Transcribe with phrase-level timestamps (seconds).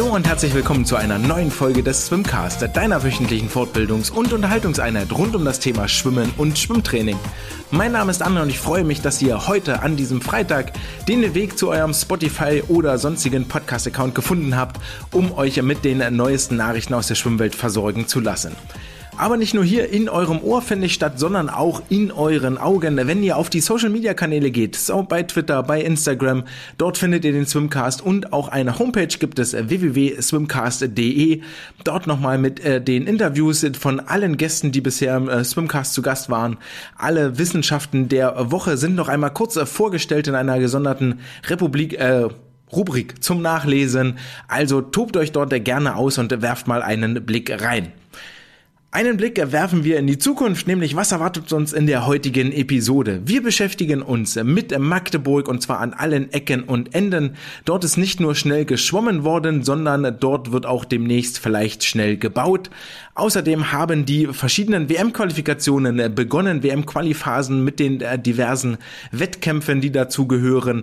[0.00, 5.12] Hallo und herzlich willkommen zu einer neuen Folge des Swimcast, deiner wöchentlichen Fortbildungs- und Unterhaltungseinheit
[5.12, 7.18] rund um das Thema Schwimmen und Schwimmtraining.
[7.70, 10.72] Mein Name ist Anne und ich freue mich, dass ihr heute an diesem Freitag
[11.06, 14.80] den Weg zu eurem Spotify oder sonstigen Podcast-Account gefunden habt,
[15.12, 18.56] um euch mit den neuesten Nachrichten aus der Schwimmwelt versorgen zu lassen.
[19.20, 23.22] Aber nicht nur hier in eurem Ohr findet statt, sondern auch in euren Augen, wenn
[23.22, 26.44] ihr auf die Social Media Kanäle geht, so bei Twitter, bei Instagram,
[26.78, 31.42] dort findet ihr den Swimcast und auch eine Homepage gibt es www.swimcast.de.
[31.84, 36.00] Dort nochmal mit äh, den Interviews von allen Gästen, die bisher im äh, Swimcast zu
[36.00, 36.56] Gast waren.
[36.96, 42.28] Alle Wissenschaften der Woche sind noch einmal kurz äh, vorgestellt in einer gesonderten Republik, äh,
[42.72, 44.16] Rubrik zum Nachlesen.
[44.48, 47.92] Also tobt euch dort gerne aus und werft mal einen Blick rein.
[48.92, 53.22] Einen Blick werfen wir in die Zukunft, nämlich was erwartet uns in der heutigen Episode.
[53.24, 57.36] Wir beschäftigen uns mit Magdeburg und zwar an allen Ecken und Enden.
[57.64, 62.68] Dort ist nicht nur schnell geschwommen worden, sondern dort wird auch demnächst vielleicht schnell gebaut.
[63.14, 68.76] Außerdem haben die verschiedenen WM-Qualifikationen begonnen, WM-Qualiphasen mit den äh, diversen
[69.12, 70.82] Wettkämpfen, die dazu gehören.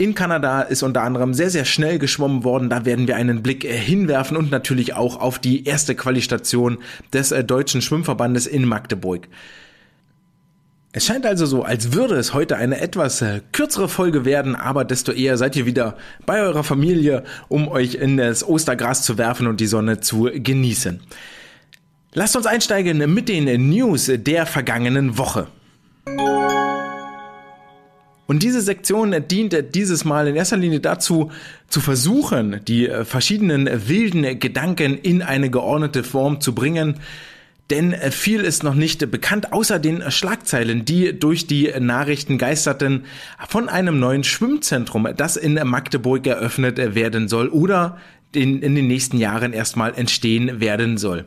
[0.00, 2.70] In Kanada ist unter anderem sehr, sehr schnell geschwommen worden.
[2.70, 6.78] Da werden wir einen Blick äh, hinwerfen und natürlich auch auf die erste Qualistation
[7.12, 9.28] des äh, Deutschen Schwimmverbandes in Magdeburg.
[10.92, 14.86] Es scheint also so, als würde es heute eine etwas äh, kürzere Folge werden, aber
[14.86, 19.46] desto eher seid ihr wieder bei eurer Familie, um euch in das Ostergras zu werfen
[19.46, 20.98] und die Sonne zu genießen.
[22.14, 25.48] Lasst uns einsteigen mit den News der vergangenen Woche.
[28.30, 31.32] Und diese Sektion dient dieses Mal in erster Linie dazu,
[31.66, 37.00] zu versuchen, die äh, verschiedenen wilden Gedanken in eine geordnete Form zu bringen.
[37.70, 43.02] Denn äh, viel ist noch nicht bekannt, außer den Schlagzeilen, die durch die Nachrichten geisterten
[43.48, 47.98] von einem neuen Schwimmzentrum, das in Magdeburg eröffnet werden soll oder
[48.32, 51.24] in, in den nächsten Jahren erstmal entstehen werden soll.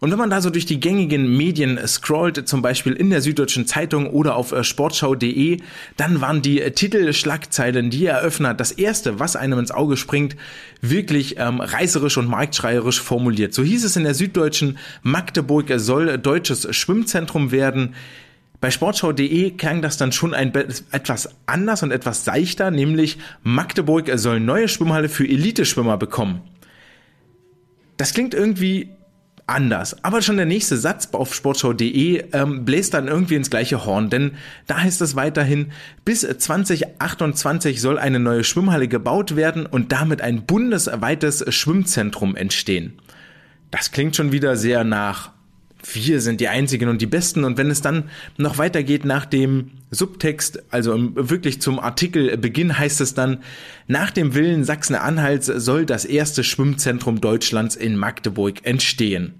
[0.00, 3.66] Und wenn man da so durch die gängigen Medien scrollt, zum Beispiel in der Süddeutschen
[3.66, 5.58] Zeitung oder auf äh, sportschau.de,
[5.98, 10.36] dann waren die äh, Titelschlagzeilen, die Eröffner, das erste, was einem ins Auge springt,
[10.80, 13.52] wirklich ähm, reißerisch und marktschreierisch formuliert.
[13.52, 17.94] So hieß es in der Süddeutschen, Magdeburg soll deutsches Schwimmzentrum werden.
[18.62, 20.54] Bei sportschau.de klang das dann schon ein
[20.92, 26.40] etwas anders und etwas seichter, nämlich Magdeburg soll neue Schwimmhalle für Elite-Schwimmer bekommen.
[27.98, 28.90] Das klingt irgendwie
[29.50, 30.02] anders.
[30.04, 34.32] Aber schon der nächste Satz auf sportschau.de ähm, bläst dann irgendwie ins gleiche Horn, denn
[34.66, 35.72] da heißt es weiterhin,
[36.04, 42.94] bis 2028 soll eine neue Schwimmhalle gebaut werden und damit ein bundesweites Schwimmzentrum entstehen.
[43.70, 45.30] Das klingt schon wieder sehr nach
[45.94, 47.44] wir sind die Einzigen und die Besten.
[47.44, 53.14] Und wenn es dann noch weitergeht nach dem Subtext, also wirklich zum Artikelbeginn heißt es
[53.14, 53.42] dann,
[53.86, 59.39] nach dem Willen Sachsen-Anhalts soll das erste Schwimmzentrum Deutschlands in Magdeburg entstehen.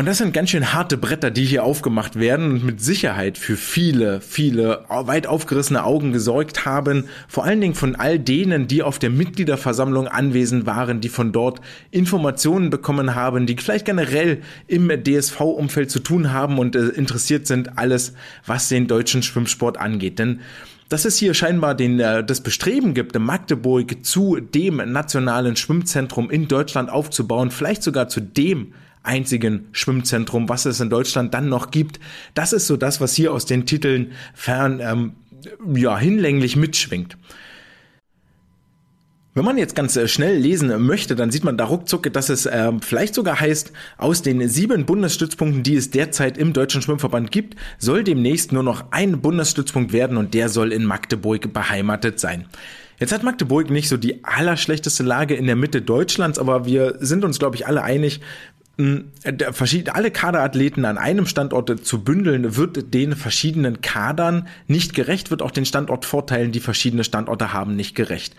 [0.00, 3.58] Und das sind ganz schön harte Bretter, die hier aufgemacht werden und mit Sicherheit für
[3.58, 7.04] viele, viele weit aufgerissene Augen gesorgt haben.
[7.28, 11.60] Vor allen Dingen von all denen, die auf der Mitgliederversammlung anwesend waren, die von dort
[11.90, 17.76] Informationen bekommen haben, die vielleicht generell im DSV-Umfeld zu tun haben und äh, interessiert sind,
[17.76, 18.14] alles,
[18.46, 20.18] was den deutschen Schwimmsport angeht.
[20.18, 20.40] Denn
[20.88, 26.48] dass es hier scheinbar den, äh, das Bestreben gibt, Magdeburg zu dem nationalen Schwimmzentrum in
[26.48, 28.72] Deutschland aufzubauen, vielleicht sogar zu dem
[29.02, 32.00] einzigen Schwimmzentrum, was es in Deutschland dann noch gibt.
[32.34, 35.12] Das ist so das, was hier aus den Titeln fern ähm,
[35.74, 37.16] ja hinlänglich mitschwingt.
[39.32, 42.46] Wenn man jetzt ganz äh, schnell lesen möchte, dann sieht man da ruckzuck, dass es
[42.46, 47.54] äh, vielleicht sogar heißt, aus den sieben Bundesstützpunkten, die es derzeit im Deutschen Schwimmverband gibt,
[47.78, 52.46] soll demnächst nur noch ein Bundesstützpunkt werden und der soll in Magdeburg beheimatet sein.
[52.98, 57.24] Jetzt hat Magdeburg nicht so die allerschlechteste Lage in der Mitte Deutschlands, aber wir sind
[57.24, 58.20] uns, glaube ich, alle einig,
[58.78, 65.50] alle Kaderathleten an einem Standort zu bündeln, wird den verschiedenen Kadern nicht gerecht, wird auch
[65.50, 68.34] den Standortvorteilen, die verschiedene Standorte haben, nicht gerecht.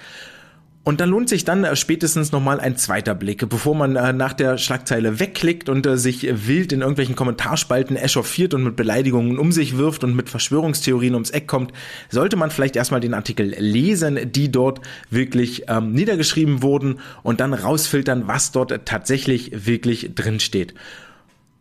[0.83, 4.33] Und dann lohnt sich dann äh, spätestens nochmal ein zweiter Blick, bevor man äh, nach
[4.33, 9.51] der Schlagzeile wegklickt und äh, sich wild in irgendwelchen Kommentarspalten echauffiert und mit Beleidigungen um
[9.51, 11.71] sich wirft und mit Verschwörungstheorien ums Eck kommt,
[12.09, 14.81] sollte man vielleicht erstmal den Artikel lesen, die dort
[15.11, 20.73] wirklich ähm, niedergeschrieben wurden und dann rausfiltern, was dort tatsächlich wirklich drin steht.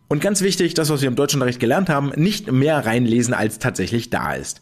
[0.07, 3.59] Und ganz wichtig, das, was wir im deutschen Recht gelernt haben, nicht mehr reinlesen, als
[3.59, 4.61] tatsächlich da ist.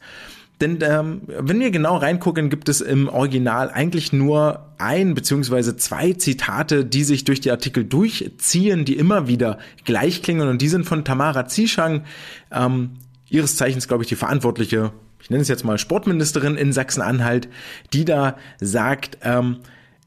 [0.62, 6.14] Denn ähm, wenn wir genau reingucken, gibt es im Original eigentlich nur ein beziehungsweise zwei
[6.14, 10.86] Zitate, die sich durch die Artikel durchziehen, die immer wieder gleich klingen und die sind
[10.86, 12.04] von Tamara Zieschang,
[12.52, 12.92] ähm,
[13.30, 14.92] ihres Zeichens, glaube ich, die verantwortliche,
[15.22, 17.48] ich nenne es jetzt mal Sportministerin in Sachsen-Anhalt,
[17.94, 19.58] die da sagt, ähm,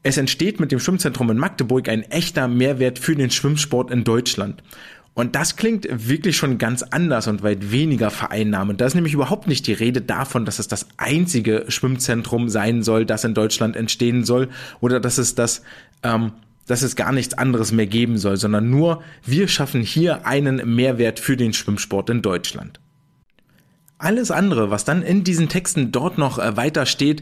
[0.05, 4.61] Es entsteht mit dem Schwimmzentrum in Magdeburg ein echter Mehrwert für den Schwimmsport in Deutschland.
[5.15, 8.81] Und das klingt wirklich schon ganz anders und weit weniger vereinnahmend.
[8.81, 13.05] Da ist nämlich überhaupt nicht die Rede davon, dass es das einzige Schwimmzentrum sein soll,
[13.05, 14.49] das in Deutschland entstehen soll,
[14.79, 15.61] oder dass es das,
[16.01, 16.31] ähm,
[16.65, 21.19] dass es gar nichts anderes mehr geben soll, sondern nur, wir schaffen hier einen Mehrwert
[21.19, 22.79] für den Schwimmsport in Deutschland.
[23.99, 27.21] Alles andere, was dann in diesen Texten dort noch äh, weiter steht,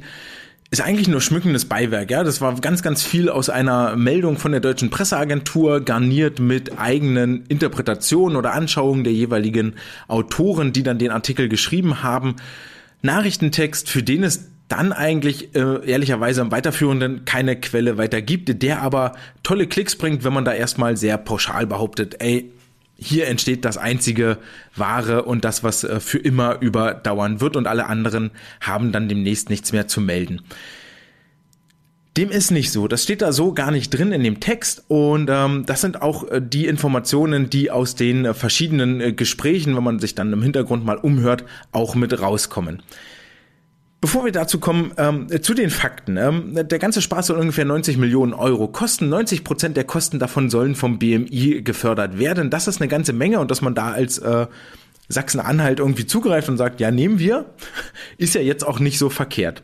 [0.71, 2.23] ist eigentlich nur schmückendes Beiwerk, ja.
[2.23, 7.45] Das war ganz, ganz viel aus einer Meldung von der deutschen Presseagentur, garniert mit eigenen
[7.47, 9.75] Interpretationen oder Anschauungen der jeweiligen
[10.07, 12.37] Autoren, die dann den Artikel geschrieben haben.
[13.01, 18.81] Nachrichtentext, für den es dann eigentlich äh, ehrlicherweise im Weiterführenden keine Quelle weiter gibt, der
[18.81, 19.11] aber
[19.43, 22.49] tolle Klicks bringt, wenn man da erstmal sehr pauschal behauptet, ey,
[23.01, 24.37] hier entsteht das einzige
[24.75, 28.29] Wahre und das, was äh, für immer überdauern wird und alle anderen
[28.61, 30.41] haben dann demnächst nichts mehr zu melden.
[32.15, 32.87] Dem ist nicht so.
[32.87, 36.29] Das steht da so gar nicht drin in dem Text und ähm, das sind auch
[36.29, 40.85] äh, die Informationen, die aus den äh, verschiedenen Gesprächen, wenn man sich dann im Hintergrund
[40.85, 42.83] mal umhört, auch mit rauskommen.
[44.01, 46.17] Bevor wir dazu kommen, ähm, zu den Fakten.
[46.17, 49.09] Ähm, der ganze Spaß soll ungefähr 90 Millionen Euro kosten.
[49.09, 52.49] 90 Prozent der Kosten davon sollen vom BMI gefördert werden.
[52.49, 54.47] Das ist eine ganze Menge und dass man da als äh,
[55.07, 57.53] Sachsen-Anhalt irgendwie zugreift und sagt, ja, nehmen wir,
[58.17, 59.61] ist ja jetzt auch nicht so verkehrt.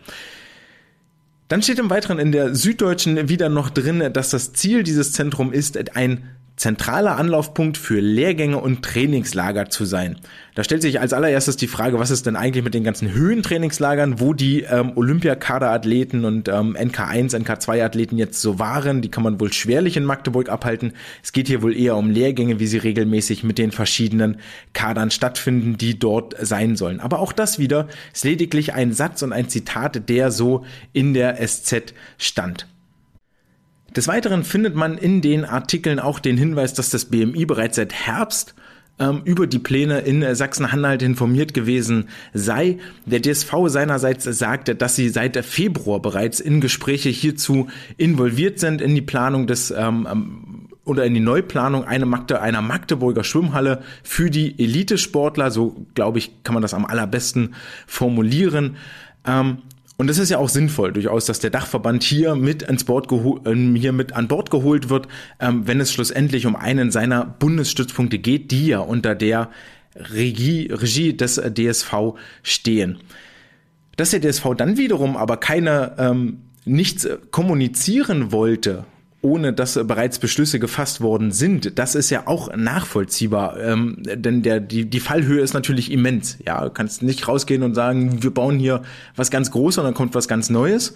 [1.48, 5.56] Dann steht im Weiteren in der Süddeutschen wieder noch drin, dass das Ziel dieses Zentrums
[5.56, 10.18] ist, ein zentraler Anlaufpunkt für Lehrgänge und Trainingslager zu sein.
[10.56, 14.20] Da stellt sich als allererstes die Frage, was ist denn eigentlich mit den ganzen Höhentrainingslagern,
[14.20, 19.04] wo die ähm, Olympiakaderathleten und ähm, NK1, NK2-Athleten jetzt so waren.
[19.04, 20.94] Die kann man wohl schwerlich in Magdeburg abhalten.
[21.24, 24.38] Es geht hier wohl eher um Lehrgänge, wie sie regelmäßig mit den verschiedenen
[24.74, 27.00] Kadern stattfinden, die dort sein sollen.
[27.00, 31.38] Aber auch das wieder ist lediglich ein Satz und ein Zitat, der so in der
[31.48, 32.66] SZ stand.
[33.98, 37.94] Des Weiteren findet man in den Artikeln auch den Hinweis, dass das BMI bereits seit
[37.94, 38.54] Herbst
[39.00, 42.78] ähm, über die Pläne in Sachsen-Anhalt informiert gewesen sei.
[43.08, 48.94] Der DSV seinerseits sagte, dass sie seit Februar bereits in Gespräche hierzu involviert sind in
[48.94, 54.30] die Planung des ähm, ähm, oder in die Neuplanung einer, Magde, einer Magdeburger Schwimmhalle für
[54.30, 55.50] die Elitesportler.
[55.50, 57.56] So glaube ich, kann man das am allerbesten
[57.88, 58.78] formulieren.
[59.26, 59.58] Ähm,
[59.98, 63.12] und es ist ja auch sinnvoll durchaus, dass der Dachverband hier mit ins Board
[63.46, 65.08] ähm, hier mit an Bord geholt wird,
[65.40, 69.50] ähm, wenn es schlussendlich um einen seiner Bundesstützpunkte geht, die ja unter der
[69.96, 72.14] Regie, Regie des DSV
[72.44, 73.00] stehen.
[73.96, 78.86] Dass der DSV dann wiederum aber keine ähm, nichts kommunizieren wollte
[79.28, 81.78] ohne dass bereits Beschlüsse gefasst worden sind.
[81.78, 86.38] Das ist ja auch nachvollziehbar, ähm, denn der, die, die Fallhöhe ist natürlich immens.
[86.46, 88.84] Ja, du kannst nicht rausgehen und sagen, wir bauen hier
[89.18, 90.96] was ganz Großes und dann kommt was ganz Neues.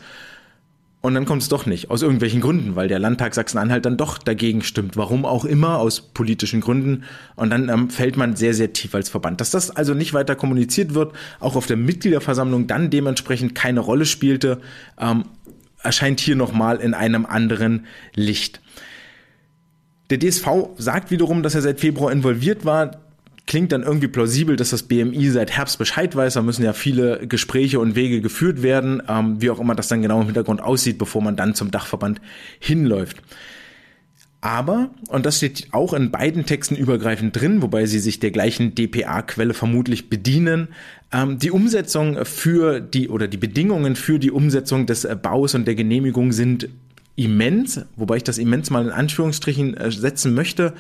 [1.01, 4.19] Und dann kommt es doch nicht, aus irgendwelchen Gründen, weil der Landtag Sachsen-Anhalt dann doch
[4.19, 4.97] dagegen stimmt.
[4.97, 7.05] Warum auch immer, aus politischen Gründen.
[7.35, 9.41] Und dann ähm, fällt man sehr, sehr tief als Verband.
[9.41, 14.05] Dass das also nicht weiter kommuniziert wird, auch auf der Mitgliederversammlung dann dementsprechend keine Rolle
[14.05, 14.61] spielte,
[14.99, 15.23] ähm,
[15.83, 17.85] erscheint hier nochmal in einem anderen
[18.15, 18.61] Licht.
[20.09, 20.47] Der DSV
[20.77, 23.01] sagt wiederum, dass er seit Februar involviert war.
[23.47, 26.33] Klingt dann irgendwie plausibel, dass das BMI seit Herbst Bescheid weiß.
[26.33, 30.01] Da müssen ja viele Gespräche und Wege geführt werden, ähm, wie auch immer das dann
[30.01, 32.21] genau im Hintergrund aussieht, bevor man dann zum Dachverband
[32.59, 33.17] hinläuft.
[34.41, 38.73] Aber, und das steht auch in beiden Texten übergreifend drin, wobei sie sich der gleichen
[38.73, 40.69] DPA-Quelle vermutlich bedienen,
[41.13, 45.67] ähm, die Umsetzung für die oder die Bedingungen für die Umsetzung des äh, Baus und
[45.67, 46.69] der Genehmigung sind
[47.15, 50.73] immens, wobei ich das immens mal in Anführungsstrichen äh, setzen möchte.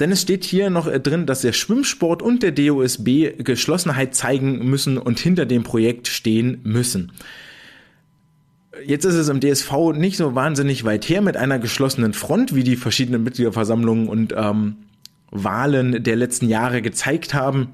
[0.00, 4.64] Denn es steht hier noch äh, drin, dass der Schwimmsport und der DOSB Geschlossenheit zeigen
[4.64, 7.12] müssen und hinter dem Projekt stehen müssen.
[8.86, 12.64] Jetzt ist es im DSV nicht so wahnsinnig weit her mit einer geschlossenen Front, wie
[12.64, 14.76] die verschiedenen Mitgliederversammlungen und ähm,
[15.30, 17.68] Wahlen der letzten Jahre gezeigt haben,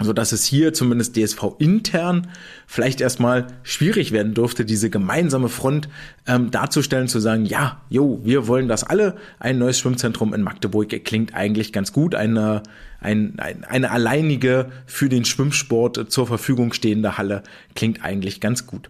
[0.00, 2.28] so dass es hier zumindest DSV intern
[2.66, 5.88] vielleicht erstmal schwierig werden durfte, diese gemeinsame Front
[6.26, 9.16] ähm, darzustellen, zu sagen, ja, jo, wir wollen das alle.
[9.38, 12.14] Ein neues Schwimmzentrum in Magdeburg klingt eigentlich ganz gut.
[12.14, 12.62] Eine,
[13.00, 17.42] ein, ein, eine alleinige für den Schwimmsport zur Verfügung stehende Halle
[17.74, 18.88] klingt eigentlich ganz gut.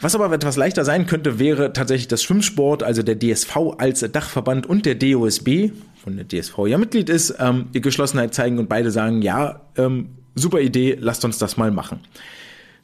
[0.00, 4.66] Was aber etwas leichter sein könnte, wäre tatsächlich das Schwimmsport, also der DSV als Dachverband
[4.66, 8.92] und der DOSB, von der DSV ja Mitglied ist, ähm, die Geschlossenheit zeigen und beide
[8.92, 12.00] sagen, ja, ähm, super Idee, lasst uns das mal machen.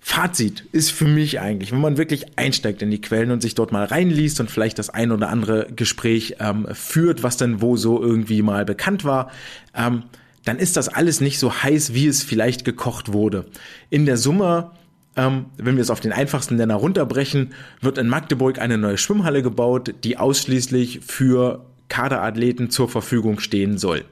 [0.01, 3.73] Fazit ist für mich eigentlich, wenn man wirklich einsteigt in die Quellen und sich dort
[3.73, 8.03] mal reinliest und vielleicht das ein oder andere Gespräch ähm, führt, was denn wo so
[8.03, 9.31] irgendwie mal bekannt war,
[9.75, 10.03] ähm,
[10.45, 13.47] dann ist das alles nicht so heiß, wie es vielleicht gekocht wurde.
[13.89, 14.73] In der Summe
[15.17, 19.43] ähm, wenn wir es auf den einfachsten Nenner runterbrechen, wird in Magdeburg eine neue Schwimmhalle
[19.43, 24.05] gebaut, die ausschließlich für Kaderathleten zur Verfügung stehen soll.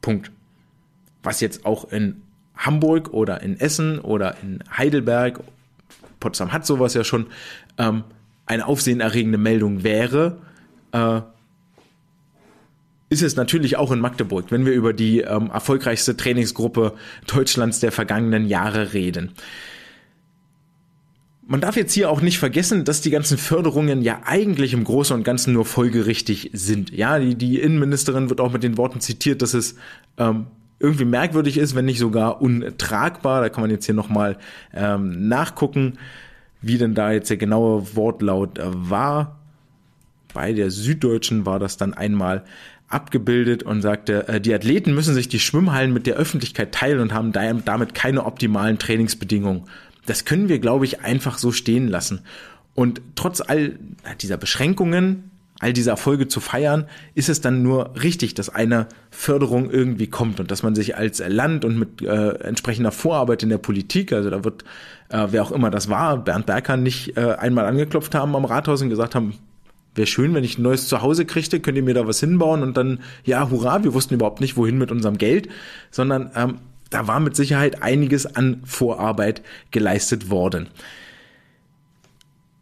[0.00, 0.30] Punkt.
[1.22, 2.22] Was jetzt auch in
[2.56, 5.40] Hamburg oder in Essen oder in Heidelberg,
[6.20, 7.26] Potsdam hat sowas ja schon,
[7.78, 8.04] ähm,
[8.46, 10.38] eine aufsehenerregende Meldung wäre,
[10.92, 11.20] äh,
[13.08, 16.94] ist es natürlich auch in Magdeburg, wenn wir über die ähm, erfolgreichste Trainingsgruppe
[17.26, 19.32] Deutschlands der vergangenen Jahre reden.
[21.48, 25.14] Man darf jetzt hier auch nicht vergessen, dass die ganzen Förderungen ja eigentlich im Großen
[25.14, 26.90] und Ganzen nur folgerichtig sind.
[26.90, 29.76] Ja, die, die Innenministerin wird auch mit den Worten zitiert, dass es
[30.18, 30.46] ähm,
[30.80, 33.42] irgendwie merkwürdig ist, wenn nicht sogar untragbar.
[33.42, 34.38] Da kann man jetzt hier nochmal
[34.74, 35.98] ähm, nachgucken,
[36.62, 39.38] wie denn da jetzt der genaue Wortlaut äh, war.
[40.34, 42.44] Bei der Süddeutschen war das dann einmal
[42.88, 47.14] abgebildet und sagte, äh, die Athleten müssen sich die Schwimmhallen mit der Öffentlichkeit teilen und
[47.14, 49.62] haben damit keine optimalen Trainingsbedingungen.
[50.06, 52.20] Das können wir, glaube ich, einfach so stehen lassen.
[52.74, 53.78] Und trotz all
[54.20, 59.70] dieser Beschränkungen, all dieser Erfolge zu feiern, ist es dann nur richtig, dass eine Förderung
[59.70, 63.58] irgendwie kommt und dass man sich als Land und mit äh, entsprechender Vorarbeit in der
[63.58, 64.64] Politik, also da wird,
[65.08, 68.82] äh, wer auch immer das war, Bernd Berger nicht äh, einmal angeklopft haben am Rathaus
[68.82, 69.34] und gesagt haben,
[69.94, 72.76] wäre schön, wenn ich ein neues Zuhause kriegte, könnt ihr mir da was hinbauen und
[72.76, 75.48] dann, ja, hurra, wir wussten überhaupt nicht, wohin mit unserem Geld,
[75.90, 76.58] sondern ähm,
[76.90, 80.68] da war mit Sicherheit einiges an Vorarbeit geleistet worden.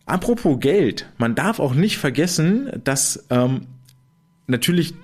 [0.07, 3.67] Apropos Geld, man darf auch nicht vergessen, dass ähm,
[4.47, 4.95] natürlich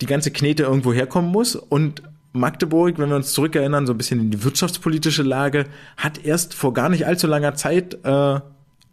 [0.00, 2.02] die ganze Knete irgendwo herkommen muss und
[2.32, 6.72] Magdeburg, wenn wir uns zurückerinnern, so ein bisschen in die wirtschaftspolitische Lage, hat erst vor
[6.72, 8.40] gar nicht allzu langer Zeit äh,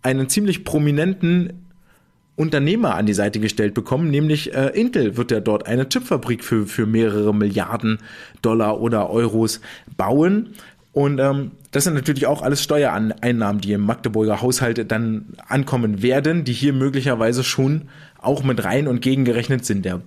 [0.01, 1.68] einen ziemlich prominenten
[2.39, 6.67] Unternehmer an die Seite gestellt bekommen, nämlich äh, Intel wird ja dort eine Chipfabrik für,
[6.67, 7.99] für mehrere Milliarden
[8.41, 9.59] Dollar oder Euros
[9.97, 10.51] bauen.
[10.93, 16.45] Und ähm, das sind natürlich auch alles Steuereinnahmen, die im Magdeburger Haushalt dann ankommen werden,
[16.45, 19.83] die hier möglicherweise schon auch mit rein und gegengerechnet sind.
[19.83, 20.01] Der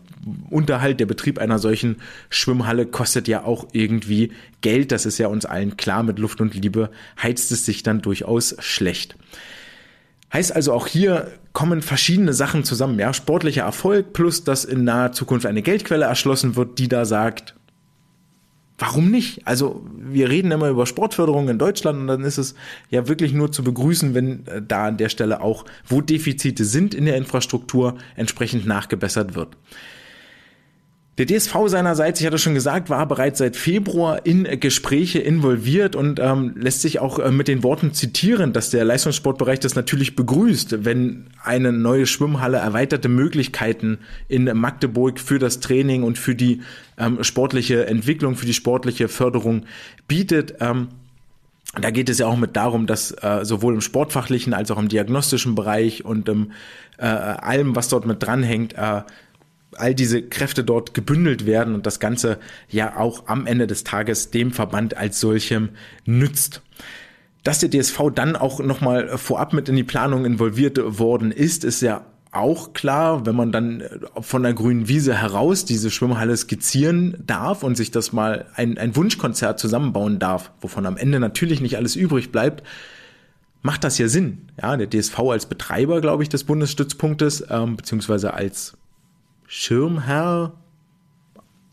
[0.49, 1.97] Unterhalt, der Betrieb einer solchen
[2.31, 4.91] Schwimmhalle kostet ja auch irgendwie Geld.
[4.91, 6.03] Das ist ja uns allen klar.
[6.03, 6.91] Mit Luft und Liebe
[7.23, 9.17] heizt es sich dann durchaus schlecht.
[10.33, 12.99] Heißt also auch hier kommen verschiedene Sachen zusammen.
[12.99, 17.55] Ja, sportlicher Erfolg plus, dass in naher Zukunft eine Geldquelle erschlossen wird, die da sagt,
[18.79, 19.47] warum nicht?
[19.47, 22.55] Also wir reden immer über Sportförderung in Deutschland und dann ist es
[22.91, 26.95] ja wirklich nur zu begrüßen, wenn äh, da an der Stelle auch, wo Defizite sind
[26.95, 29.57] in der Infrastruktur, entsprechend nachgebessert wird.
[31.19, 36.19] Der DSV seinerseits, ich hatte schon gesagt, war bereits seit Februar in Gespräche involviert und
[36.19, 40.87] ähm, lässt sich auch äh, mit den Worten zitieren, dass der Leistungssportbereich das natürlich begrüßt,
[40.87, 46.63] wenn eine neue Schwimmhalle erweiterte Möglichkeiten in Magdeburg für das Training und für die
[46.97, 49.67] ähm, sportliche Entwicklung, für die sportliche Förderung
[50.09, 50.55] bietet.
[50.61, 50.89] Ähm,
[51.79, 54.89] da geht es ja auch mit darum, dass äh, sowohl im sportfachlichen als auch im
[54.89, 56.53] diagnostischen Bereich und im
[56.97, 59.03] äh, allem, was dort mit dranhängt, äh,
[59.77, 62.39] all diese Kräfte dort gebündelt werden und das Ganze
[62.69, 65.71] ja auch am Ende des Tages dem Verband als solchem
[66.05, 66.63] nützt.
[67.45, 71.81] Dass der DSV dann auch nochmal vorab mit in die Planung involviert worden ist, ist
[71.83, 73.83] ja auch klar, wenn man dann
[74.21, 78.97] von der grünen Wiese heraus diese Schwimmhalle skizzieren darf und sich das mal ein, ein
[78.97, 82.63] Wunschkonzert zusammenbauen darf, wovon am Ende natürlich nicht alles übrig bleibt,
[83.61, 84.49] macht das ja Sinn.
[84.61, 88.79] Ja, der DSV als Betreiber, glaube ich, des Bundesstützpunktes, ähm, beziehungsweise als
[89.55, 90.55] Schirmherr,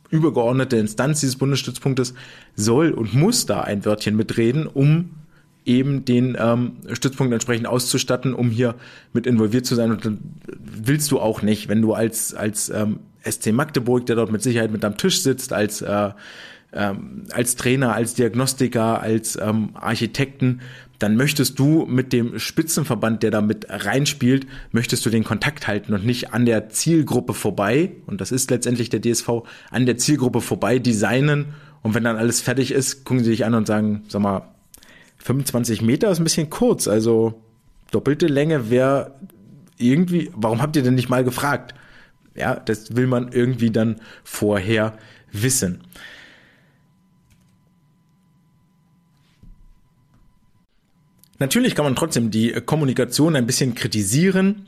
[0.09, 2.13] übergeordnete Instanz dieses Bundesstützpunktes
[2.53, 5.11] soll und muss da ein Wörtchen mitreden, um
[5.63, 8.75] eben den ähm, Stützpunkt entsprechend auszustatten, um hier
[9.13, 9.91] mit involviert zu sein.
[9.91, 10.19] Und dann
[10.59, 14.73] willst du auch nicht, wenn du als, als ähm, SC Magdeburg, der dort mit Sicherheit
[14.73, 16.09] mit am Tisch sitzt, als, äh,
[16.73, 20.59] ähm, als Trainer, als Diagnostiker, als ähm, Architekten,
[20.99, 25.93] dann möchtest du mit dem Spitzenverband, der da mit reinspielt, möchtest du den Kontakt halten
[25.93, 29.29] und nicht an der Zielgruppe vorbei, und das ist letztendlich der DSV,
[29.71, 31.53] an der Zielgruppe vorbei designen.
[31.81, 34.41] Und wenn dann alles fertig ist, gucken sie dich an und sagen, sag mal,
[35.19, 37.41] 25 Meter ist ein bisschen kurz, also
[37.91, 39.15] doppelte Länge wäre
[39.77, 41.73] irgendwie, warum habt ihr denn nicht mal gefragt?
[42.35, 44.97] Ja, das will man irgendwie dann vorher
[45.31, 45.81] wissen.
[51.39, 54.67] Natürlich kann man trotzdem die Kommunikation ein bisschen kritisieren.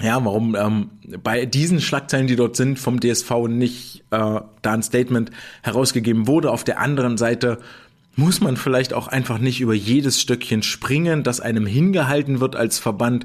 [0.00, 0.90] Ja, warum ähm,
[1.24, 6.52] bei diesen Schlagzeilen, die dort sind, vom DSV nicht äh, da ein Statement herausgegeben wurde.
[6.52, 7.58] Auf der anderen Seite
[8.14, 12.78] muss man vielleicht auch einfach nicht über jedes Stöckchen springen, das einem hingehalten wird als
[12.78, 13.24] Verband.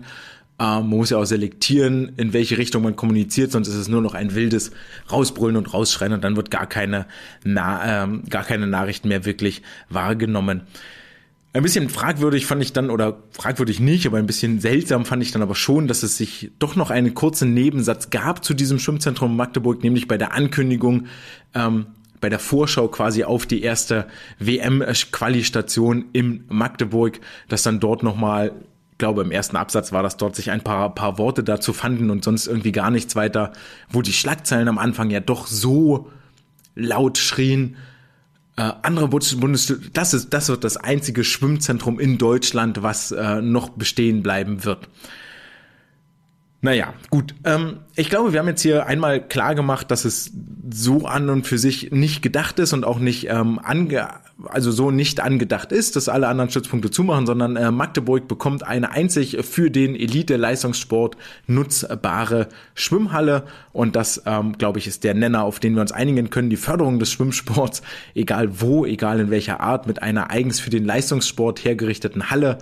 [0.59, 4.01] Äh, man muss ja auch selektieren, in welche Richtung man kommuniziert, sonst ist es nur
[4.01, 4.71] noch ein wildes
[5.11, 7.05] Rausbrüllen und Rausschreien und dann wird gar keine,
[7.43, 10.61] Na äh, gar keine Nachricht mehr wirklich wahrgenommen.
[11.55, 15.31] Ein bisschen fragwürdig fand ich dann, oder fragwürdig nicht, aber ein bisschen seltsam fand ich
[15.31, 19.37] dann aber schon, dass es sich doch noch einen kurzen Nebensatz gab zu diesem Schwimmzentrum
[19.37, 21.05] Magdeburg, nämlich bei der Ankündigung,
[21.53, 21.85] ähm,
[22.19, 24.07] bei der Vorschau quasi auf die erste
[24.39, 27.19] WM-Quali-Station in Magdeburg,
[27.49, 28.53] dass dann dort nochmal,
[28.97, 32.23] glaube im ersten Absatz war das dort, sich ein paar, paar Worte dazu fanden und
[32.23, 33.53] sonst irgendwie gar nichts weiter,
[33.91, 36.09] wo die Schlagzeilen am Anfang ja doch so
[36.73, 37.75] laut schrien,
[38.55, 43.69] äh, andere Bundes das ist das wird das einzige Schwimmzentrum in Deutschland, was äh, noch
[43.69, 44.89] bestehen bleiben wird.
[46.63, 47.35] Naja, gut.
[47.43, 50.31] Ähm, ich glaube, wir haben jetzt hier einmal klar gemacht, dass es
[50.71, 54.07] so an und für sich nicht gedacht ist und auch nicht ähm, ange
[54.45, 58.91] also so nicht angedacht ist, dass alle anderen Stützpunkte zumachen, sondern äh, Magdeburg bekommt eine
[58.91, 61.17] einzig für den Elite-Leistungssport
[61.47, 63.43] nutzbare Schwimmhalle
[63.73, 66.49] und das, ähm, glaube ich, ist der Nenner, auf den wir uns einigen können.
[66.49, 67.81] Die Förderung des Schwimmsports,
[68.15, 72.57] egal wo, egal in welcher Art, mit einer eigens für den Leistungssport hergerichteten Halle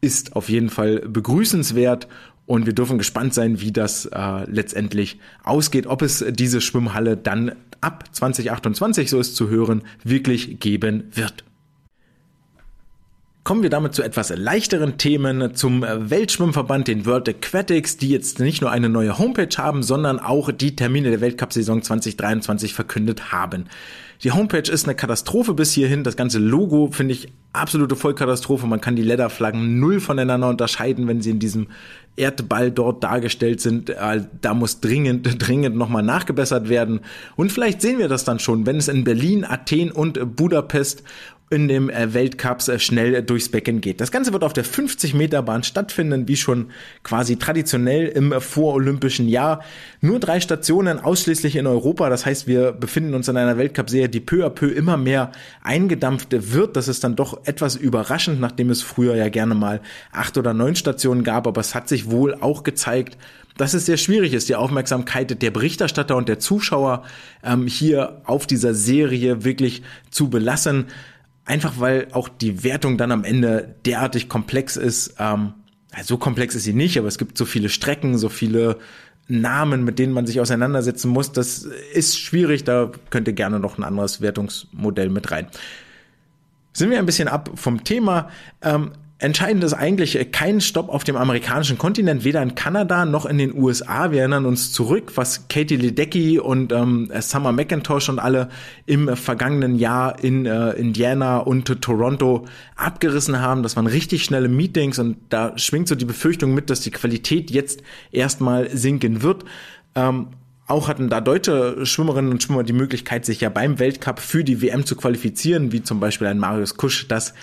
[0.00, 2.08] ist auf jeden Fall begrüßenswert
[2.50, 7.52] und wir dürfen gespannt sein, wie das äh, letztendlich ausgeht, ob es diese Schwimmhalle dann
[7.80, 11.44] ab 2028, so ist zu hören, wirklich geben wird.
[13.44, 18.62] Kommen wir damit zu etwas leichteren Themen, zum Weltschwimmverband, den World Aquatics, die jetzt nicht
[18.62, 23.66] nur eine neue Homepage haben, sondern auch die Termine der Weltcup-Saison 2023 verkündet haben.
[24.22, 26.04] Die Homepage ist eine Katastrophe bis hierhin.
[26.04, 28.66] Das ganze Logo finde ich absolute Vollkatastrophe.
[28.66, 31.68] Man kann die Lederflaggen null voneinander unterscheiden, wenn sie in diesem
[32.16, 33.88] Erdball dort dargestellt sind.
[33.88, 37.00] Äh, da muss dringend, dringend nochmal nachgebessert werden.
[37.36, 41.02] Und vielleicht sehen wir das dann schon, wenn es in Berlin, Athen und Budapest
[41.50, 44.00] in dem äh, Weltcups äh, schnell durchs Becken geht.
[44.00, 46.70] Das Ganze wird auf der 50 Meter Bahn stattfinden, wie schon
[47.02, 49.64] quasi traditionell im vorolympischen Jahr.
[50.00, 52.08] Nur drei Stationen ausschließlich in Europa.
[52.08, 55.32] Das heißt, wir befinden uns in einer Weltcup-Serie, die peu à peu immer mehr
[55.62, 56.76] eingedampft wird.
[56.76, 59.80] Das ist dann doch etwas überraschend, nachdem es früher ja gerne mal
[60.12, 61.48] acht oder neun Stationen gab.
[61.48, 63.18] Aber es hat sich wohl auch gezeigt,
[63.56, 67.02] dass es sehr schwierig ist, die Aufmerksamkeit der Berichterstatter und der Zuschauer
[67.42, 70.86] ähm, hier auf dieser Serie wirklich zu belassen.
[71.50, 75.16] Einfach weil auch die Wertung dann am Ende derartig komplex ist.
[75.18, 75.54] Ähm,
[76.00, 78.78] so komplex ist sie nicht, aber es gibt so viele Strecken, so viele
[79.26, 81.32] Namen, mit denen man sich auseinandersetzen muss.
[81.32, 85.48] Das ist schwierig, da könnt ihr gerne noch ein anderes Wertungsmodell mit rein.
[86.72, 88.30] Sind wir ein bisschen ab vom Thema.
[88.62, 93.36] Ähm, Entscheidend ist eigentlich kein Stopp auf dem amerikanischen Kontinent, weder in Kanada noch in
[93.36, 94.12] den USA.
[94.12, 98.48] Wir erinnern uns zurück, was Katie Ledecky und ähm, Summer McIntosh und alle
[98.86, 103.62] im vergangenen Jahr in äh, Indiana und Toronto abgerissen haben.
[103.62, 107.50] Das waren richtig schnelle Meetings und da schwingt so die Befürchtung mit, dass die Qualität
[107.50, 109.44] jetzt erstmal sinken wird.
[109.96, 110.28] Ähm,
[110.66, 114.62] auch hatten da deutsche Schwimmerinnen und Schwimmer die Möglichkeit, sich ja beim Weltcup für die
[114.62, 117.34] WM zu qualifizieren, wie zum Beispiel ein Marius Kusch, das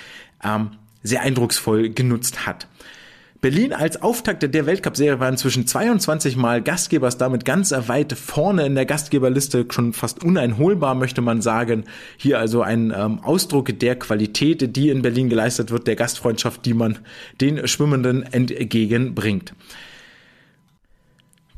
[0.43, 0.71] ähm,
[1.07, 2.67] sehr eindrucksvoll genutzt hat.
[3.39, 8.65] Berlin als Auftakt der Weltcup-Serie war inzwischen 22 Mal Gastgeber, ist damit ganz weit vorne
[8.65, 11.83] in der Gastgeberliste, schon fast uneinholbar, möchte man sagen.
[12.17, 16.73] Hier also ein ähm, Ausdruck der Qualität, die in Berlin geleistet wird, der Gastfreundschaft, die
[16.73, 16.97] man
[17.39, 19.53] den Schwimmenden entgegenbringt.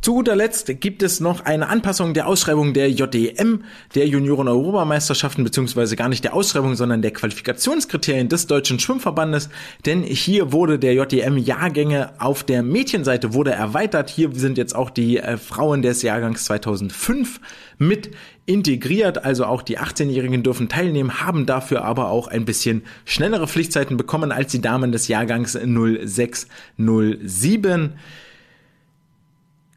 [0.02, 5.98] Zu guter Letzt gibt es noch eine Anpassung der Ausschreibung der JDM, der Junioren-Europameisterschaften, beziehungsweise
[5.98, 9.50] gar nicht der Ausschreibung, sondern der Qualifikationskriterien des Deutschen Schwimmverbandes.
[9.86, 14.10] Denn hier wurde der JDM-Jahrgänge auf der Mädchenseite wurde erweitert.
[14.10, 17.42] Hier sind jetzt auch die äh, Frauen des Jahrgangs 2005
[17.78, 18.12] mit
[18.46, 23.98] integriert, also auch die 18-Jährigen dürfen teilnehmen, haben dafür aber auch ein bisschen schnellere Pflichtzeiten
[23.98, 27.96] bekommen als die Damen des Jahrgangs 0607.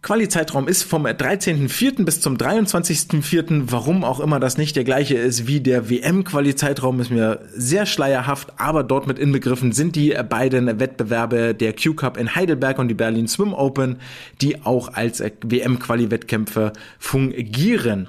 [0.02, 2.04] Quali-Zeitraum ist vom 13.04.
[2.04, 3.66] bis zum 23.04.
[3.66, 8.52] Warum auch immer das nicht der gleiche ist wie der WM-Quali-Zeitraum, ist mir sehr schleierhaft,
[8.56, 13.28] aber dort mit inbegriffen sind die beiden Wettbewerbe der Q-Cup in Heidelberg und die Berlin
[13.28, 14.00] Swim Open,
[14.40, 18.08] die auch als WM-Quali-Wettkämpfe fungieren.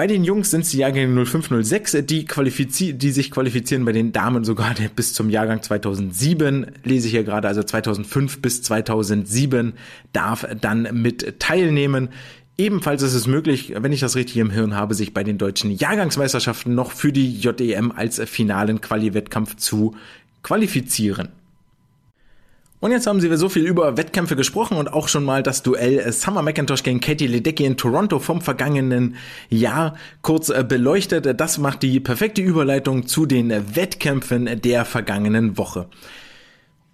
[0.00, 4.44] Bei den Jungs sind es die Jahrgänge 0506, die, die sich qualifizieren, bei den Damen
[4.44, 9.74] sogar bis zum Jahrgang 2007, lese ich hier gerade, also 2005 bis 2007
[10.14, 12.08] darf dann mit teilnehmen.
[12.56, 15.70] Ebenfalls ist es möglich, wenn ich das richtig im Hirn habe, sich bei den deutschen
[15.70, 19.94] Jahrgangsmeisterschaften noch für die JEM als finalen Quali-Wettkampf zu
[20.42, 21.28] qualifizieren.
[22.80, 25.98] Und jetzt haben sie so viel über Wettkämpfe gesprochen und auch schon mal das Duell
[25.98, 29.16] äh, Summer McIntosh gegen Katie Ledecky in Toronto vom vergangenen
[29.50, 31.38] Jahr kurz äh, beleuchtet.
[31.38, 35.88] Das macht die perfekte Überleitung zu den Wettkämpfen der vergangenen Woche.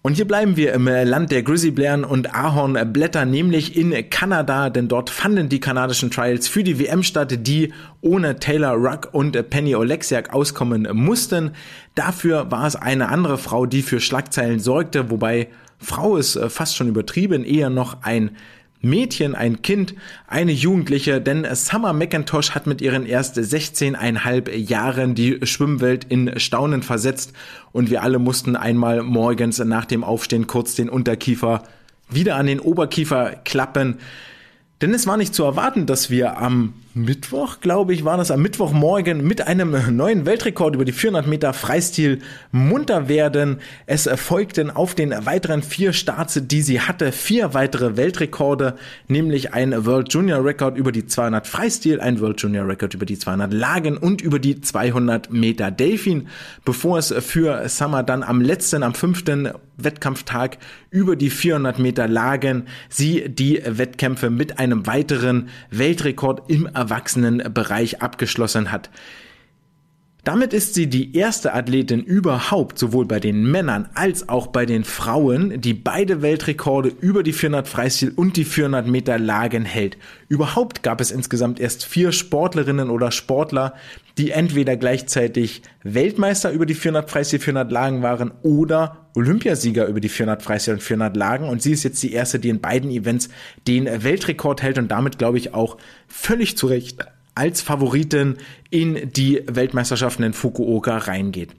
[0.02, 5.10] Und hier bleiben wir im Land der Grizzlybären und Ahornblätter, nämlich in Kanada, denn dort
[5.10, 7.72] fanden die kanadischen Trials für die WM statt, die
[8.02, 11.50] ohne Taylor Ruck und Penny Oleksiak auskommen mussten.
[11.96, 16.88] Dafür war es eine andere Frau, die für Schlagzeilen sorgte, wobei Frau ist fast schon
[16.88, 18.30] übertrieben, eher noch ein
[18.82, 19.94] Mädchen, ein Kind,
[20.26, 26.82] eine Jugendliche, denn Summer McIntosh hat mit ihren erst 16,5 Jahren die Schwimmwelt in Staunen
[26.82, 27.32] versetzt
[27.72, 31.62] und wir alle mussten einmal morgens nach dem Aufstehen kurz den Unterkiefer
[32.08, 33.98] wieder an den Oberkiefer klappen.
[34.80, 38.40] Denn es war nicht zu erwarten, dass wir am Mittwoch, glaube ich, war das am
[38.40, 42.20] Mittwochmorgen mit einem neuen Weltrekord über die 400 Meter Freistil
[42.52, 43.58] munter werden.
[43.84, 48.76] Es erfolgten auf den weiteren vier Starts, die sie hatte, vier weitere Weltrekorde,
[49.08, 53.18] nämlich ein World Junior Record über die 200 Freistil, ein World Junior Record über die
[53.18, 56.28] 200 Lagen und über die 200 Meter Delfin,
[56.64, 60.58] bevor es für Summer dann am letzten, am fünften Wettkampftag
[60.90, 68.70] über die 400 Meter Lagen sie die Wettkämpfe mit einem weiteren Weltrekord im Erwachsenenbereich abgeschlossen
[68.70, 68.90] hat.
[70.26, 74.82] Damit ist sie die erste Athletin überhaupt, sowohl bei den Männern als auch bei den
[74.82, 79.96] Frauen, die beide Weltrekorde über die 400 Freistil und die 400 Meter Lagen hält.
[80.28, 83.74] Überhaupt gab es insgesamt erst vier Sportlerinnen oder Sportler,
[84.18, 90.08] die entweder gleichzeitig Weltmeister über die 400 Freistil, 400 Lagen waren oder Olympiasieger über die
[90.08, 91.48] 400 Freistil und 400 Lagen.
[91.48, 93.28] Und sie ist jetzt die erste, die in beiden Events
[93.68, 95.76] den Weltrekord hält und damit, glaube ich, auch
[96.08, 97.06] völlig zu Recht
[97.36, 98.36] als Favoritin
[98.70, 101.50] in die Weltmeisterschaften in Fukuoka reingeht.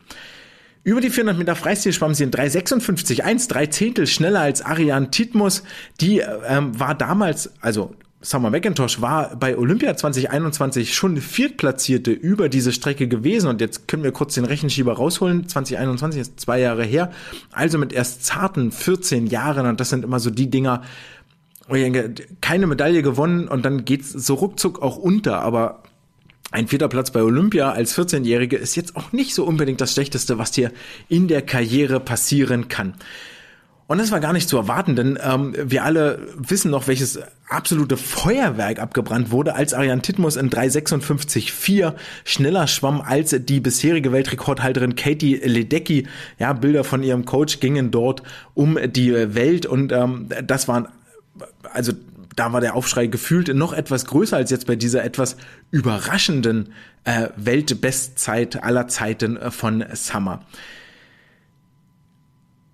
[0.84, 5.63] Über die 400 Meter Freistil schwamm sie in 3,56,1, drei Zehntel schneller als Ariane Titmus.
[6.00, 12.74] Die ähm, war damals, also Summer McIntosh war bei Olympia 2021 schon Viertplatzierte über diese
[12.74, 15.48] Strecke gewesen und jetzt können wir kurz den Rechenschieber rausholen.
[15.48, 17.12] 2021 ist zwei Jahre her,
[17.52, 20.82] also mit erst zarten 14 Jahren und das sind immer so die Dinger,
[22.41, 25.84] keine Medaille gewonnen und dann geht's so ruckzuck auch unter, aber
[26.51, 30.38] ein vierter Platz bei Olympia als 14-Jährige ist jetzt auch nicht so unbedingt das Schlechteste,
[30.38, 30.71] was dir
[31.10, 32.93] in der Karriere passieren kann.
[33.88, 37.95] Und das war gar nicht zu erwarten, denn ähm, wir alle wissen noch, welches absolute
[37.95, 41.93] Feuerwerk abgebrannt wurde, als Ariane Titmus in 356,4
[42.25, 46.06] schneller schwamm als die bisherige Weltrekordhalterin Katie Ledecky.
[46.38, 50.89] Ja, Bilder von ihrem Coach gingen dort um die Welt und ähm, das waren
[51.73, 51.93] also
[52.36, 55.38] da war der Aufschrei gefühlt noch etwas größer als jetzt bei dieser etwas
[55.71, 56.69] überraschenden
[57.03, 60.45] äh, Weltbestzeit aller Zeiten äh, von Summer.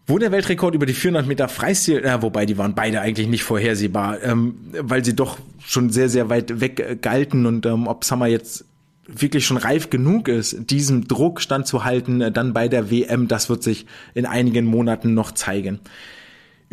[0.05, 3.43] Wo der Weltrekord über die 400 Meter Freistil, äh, wobei die waren beide eigentlich nicht
[3.43, 8.03] vorhersehbar, ähm, weil sie doch schon sehr, sehr weit weg äh, galten und ähm, ob
[8.03, 8.65] Summer jetzt
[9.07, 13.63] wirklich schon reif genug ist, diesem Druck standzuhalten, äh, dann bei der WM, das wird
[13.63, 15.79] sich in einigen Monaten noch zeigen.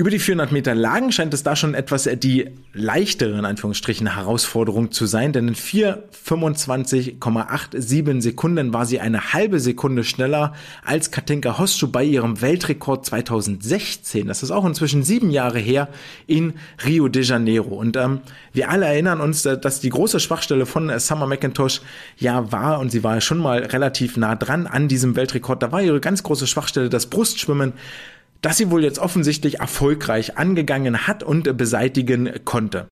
[0.00, 4.14] Über die 400 Meter Lagen scheint es da schon etwas äh, die leichtere, in Anführungsstrichen,
[4.14, 10.54] Herausforderung zu sein, denn in 4,25,87 Sekunden war sie eine halbe Sekunde schneller
[10.86, 14.26] als Katinka Hostschuh bei ihrem Weltrekord 2016.
[14.26, 15.90] Das ist auch inzwischen sieben Jahre her
[16.26, 17.74] in Rio de Janeiro.
[17.74, 18.20] Und ähm,
[18.54, 21.82] wir alle erinnern uns, äh, dass die große Schwachstelle von äh, Summer McIntosh
[22.16, 25.72] ja war, und sie war ja schon mal relativ nah dran an diesem Weltrekord, da
[25.72, 27.74] war ihre ganz große Schwachstelle das Brustschwimmen
[28.40, 32.88] das sie wohl jetzt offensichtlich erfolgreich angegangen hat und beseitigen konnte.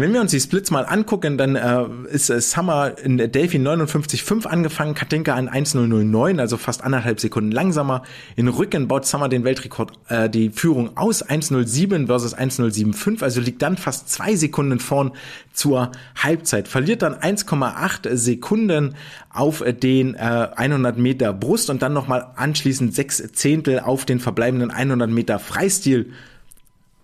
[0.00, 4.46] Wenn wir uns die Splits mal angucken, dann äh, ist äh, Summer in Delphi 59,5
[4.46, 8.04] angefangen, Katinka an 1,009, also fast anderthalb Sekunden langsamer.
[8.36, 13.60] In Rücken baut Summer den Weltrekord, äh, die Führung aus 1,07 versus 1,075, also liegt
[13.60, 15.14] dann fast zwei Sekunden vorn
[15.52, 16.68] zur Halbzeit.
[16.68, 18.94] Verliert dann 1,8 Sekunden
[19.30, 20.18] auf den äh,
[20.54, 26.12] 100 Meter Brust und dann nochmal anschließend sechs Zehntel auf den verbleibenden 100 Meter Freistil,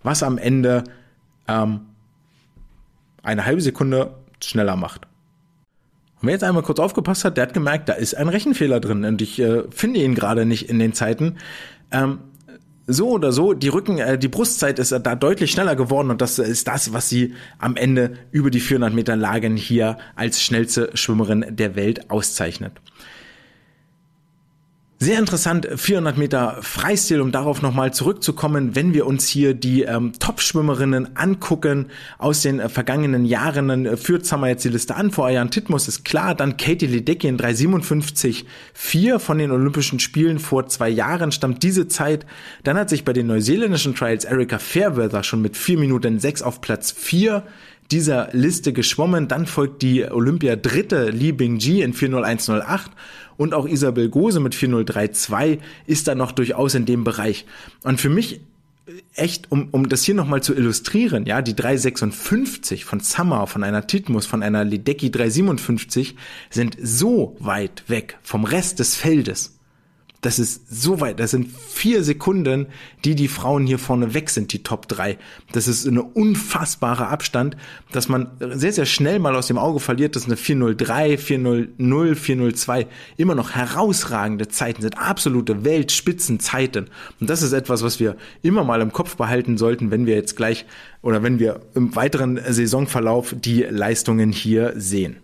[0.04, 0.84] was am Ende
[1.48, 1.80] ähm,
[3.24, 5.06] eine halbe Sekunde schneller macht.
[6.20, 9.04] Und wer jetzt einmal kurz aufgepasst hat, der hat gemerkt, da ist ein Rechenfehler drin
[9.04, 11.36] und ich äh, finde ihn gerade nicht in den Zeiten.
[11.90, 12.20] Ähm,
[12.86, 16.38] so oder so, die Rücken, äh, die Brustzeit ist da deutlich schneller geworden und das
[16.38, 21.44] ist das, was sie am Ende über die 400 Meter Lagen hier als schnellste Schwimmerin
[21.48, 22.72] der Welt auszeichnet.
[25.00, 30.12] Sehr interessant, 400 Meter Freistil, um darauf nochmal zurückzukommen, wenn wir uns hier die ähm,
[30.20, 35.10] Top-Schwimmerinnen angucken aus den äh, vergangenen Jahren, dann äh, führt Summer jetzt die Liste an,
[35.10, 40.68] vor Ayan Titmus ist klar, dann Katie Ledecky in 357,4 von den Olympischen Spielen vor
[40.68, 42.24] zwei Jahren stammt diese Zeit,
[42.62, 46.60] dann hat sich bei den neuseeländischen Trials Erika Fairweather schon mit 4 Minuten 6 auf
[46.60, 47.42] Platz 4
[47.90, 49.28] dieser Liste geschwommen.
[49.28, 52.90] Dann folgt die Olympia dritte Li Bingji in 40108
[53.36, 57.46] und auch Isabel Gose mit 4032 ist da noch durchaus in dem Bereich.
[57.82, 58.40] Und für mich
[59.14, 63.86] echt, um, um das hier nochmal zu illustrieren, ja, die 356 von Summer, von einer
[63.86, 66.16] Titmus, von einer Ledecky 357
[66.50, 69.58] sind so weit weg vom Rest des Feldes.
[70.24, 72.68] Das ist so weit, das sind vier Sekunden,
[73.04, 75.18] die die Frauen hier vorne weg sind, die Top 3.
[75.52, 77.58] Das ist eine unfassbare Abstand,
[77.92, 82.86] dass man sehr, sehr schnell mal aus dem Auge verliert, dass eine 403, 400, 402
[83.18, 86.86] immer noch herausragende Zeiten sind, absolute Weltspitzenzeiten.
[87.20, 90.36] Und das ist etwas, was wir immer mal im Kopf behalten sollten, wenn wir jetzt
[90.36, 90.64] gleich
[91.02, 95.16] oder wenn wir im weiteren Saisonverlauf die Leistungen hier sehen.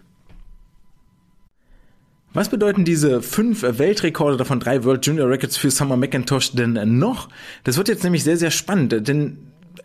[2.33, 7.29] Was bedeuten diese fünf Weltrekorde, davon drei World Junior Records für Summer McIntosh denn noch?
[7.65, 9.39] Das wird jetzt nämlich sehr, sehr spannend, denn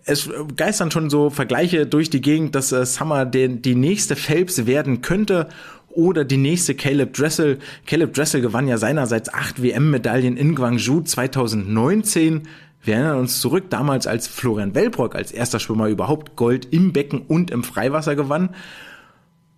[0.03, 4.67] es geistern schon so Vergleiche durch die Gegend, dass äh, Summer den, die nächste Phelps
[4.67, 5.49] werden könnte
[5.89, 7.57] oder die nächste Caleb Dressel.
[7.87, 12.43] Caleb Dressel gewann ja seinerseits acht WM-Medaillen in Guangzhou 2019.
[12.83, 17.21] Wir erinnern uns zurück damals, als Florian Wellbrock als erster Schwimmer überhaupt Gold im Becken
[17.21, 18.49] und im Freiwasser gewann.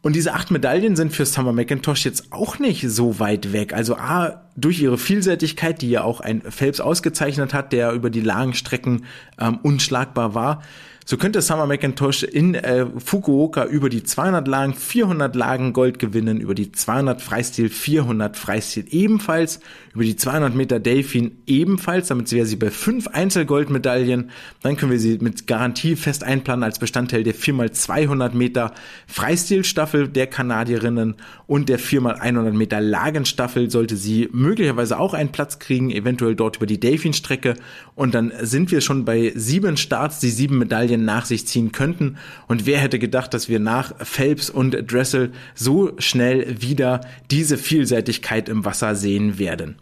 [0.08, 3.74] Und diese acht Medaillen sind für Summer McIntosh jetzt auch nicht so weit weg.
[3.74, 8.22] Also A, durch ihre Vielseitigkeit, die ja auch ein Phelps ausgezeichnet hat, der über die
[8.22, 9.04] langen Strecken
[9.38, 10.62] ähm, unschlagbar war,
[11.10, 16.41] so könnte Summer McIntosh in äh, Fukuoka über die 200 Lagen 400 Lagen Gold gewinnen,
[16.41, 19.62] über die 200 Freistil 400 Freistil ebenfalls,
[19.93, 24.32] über die 200 Meter Delfin ebenfalls, damit wäre sie bei fünf Einzelgoldmedaillen.
[24.62, 28.74] Dann können wir sie mit Garantie fest einplanen als Bestandteil der 4x200 Meter
[29.08, 31.15] Freistilstaffel der Kanadierinnen
[31.46, 36.65] und der 4x100 Meter Lagenstaffel sollte sie möglicherweise auch einen Platz kriegen, eventuell dort über
[36.65, 37.54] die Delfin-Strecke.
[37.96, 41.72] Und dann sind wir schon bei sieben Starts, die sieben Medaillen Medaillen nach sich ziehen
[41.72, 42.18] könnten.
[42.48, 48.50] Und wer hätte gedacht, dass wir nach Phelps und Dressel so schnell wieder diese Vielseitigkeit
[48.50, 49.76] im Wasser sehen werden.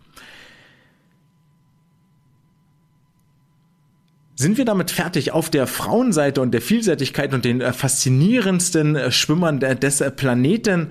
[4.37, 9.09] Sind wir damit fertig auf der Frauenseite und der Vielseitigkeit und den äh, faszinierendsten äh,
[9.09, 10.89] Schwimmern des Planeten?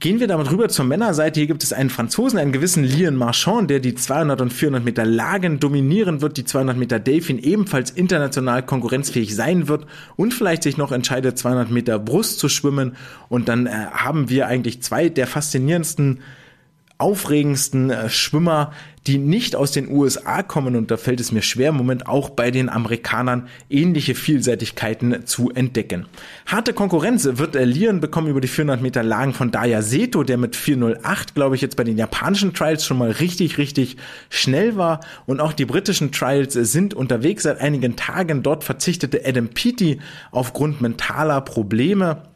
[0.00, 1.40] Gehen wir damit rüber zur Männerseite.
[1.40, 5.04] Hier gibt es einen Franzosen, einen gewissen Lian Marchand, der die 200 und 400 Meter
[5.04, 9.86] Lagen dominieren wird, die 200 Meter Delfin ebenfalls international konkurrenzfähig sein wird
[10.16, 12.96] und vielleicht sich noch entscheidet, 200 Meter Brust zu schwimmen.
[13.28, 16.20] Und dann äh, haben wir eigentlich zwei der faszinierendsten
[16.96, 18.72] aufregendsten äh, Schwimmer,
[19.06, 22.30] die nicht aus den USA kommen und da fällt es mir schwer im Moment auch
[22.30, 26.06] bei den Amerikanern ähnliche Vielseitigkeiten zu entdecken.
[26.46, 30.54] Harte Konkurrenz wird Lian bekommen über die 400 Meter Lagen von Daya Seto, der mit
[30.54, 33.96] 408, glaube ich, jetzt bei den japanischen Trials schon mal richtig, richtig
[34.28, 38.42] schnell war und auch die britischen Trials sind unterwegs seit einigen Tagen.
[38.42, 42.29] Dort verzichtete Adam Peaty aufgrund mentaler Probleme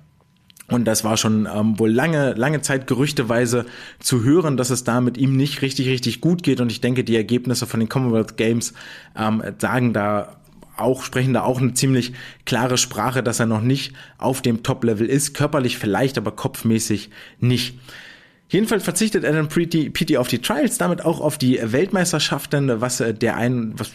[0.69, 3.67] und das war schon ähm, wohl lange, lange Zeit gerüchteweise
[4.01, 6.61] zu hören, dass es da mit ihm nicht richtig, richtig gut geht.
[6.61, 8.73] Und ich denke, die Ergebnisse von den Commonwealth Games
[9.17, 10.37] ähm, sagen da
[10.77, 12.15] auch, sprechen da auch eine ziemlich
[12.47, 15.35] klare Sprache, dass er noch nicht auf dem Top-Level ist.
[15.35, 17.79] Körperlich vielleicht, aber kopfmäßig nicht.
[18.49, 23.37] Jedenfalls verzichtet Adam Peaty auf die Trials, damit auch auf die Weltmeisterschaften, was äh, der
[23.37, 23.91] ein, was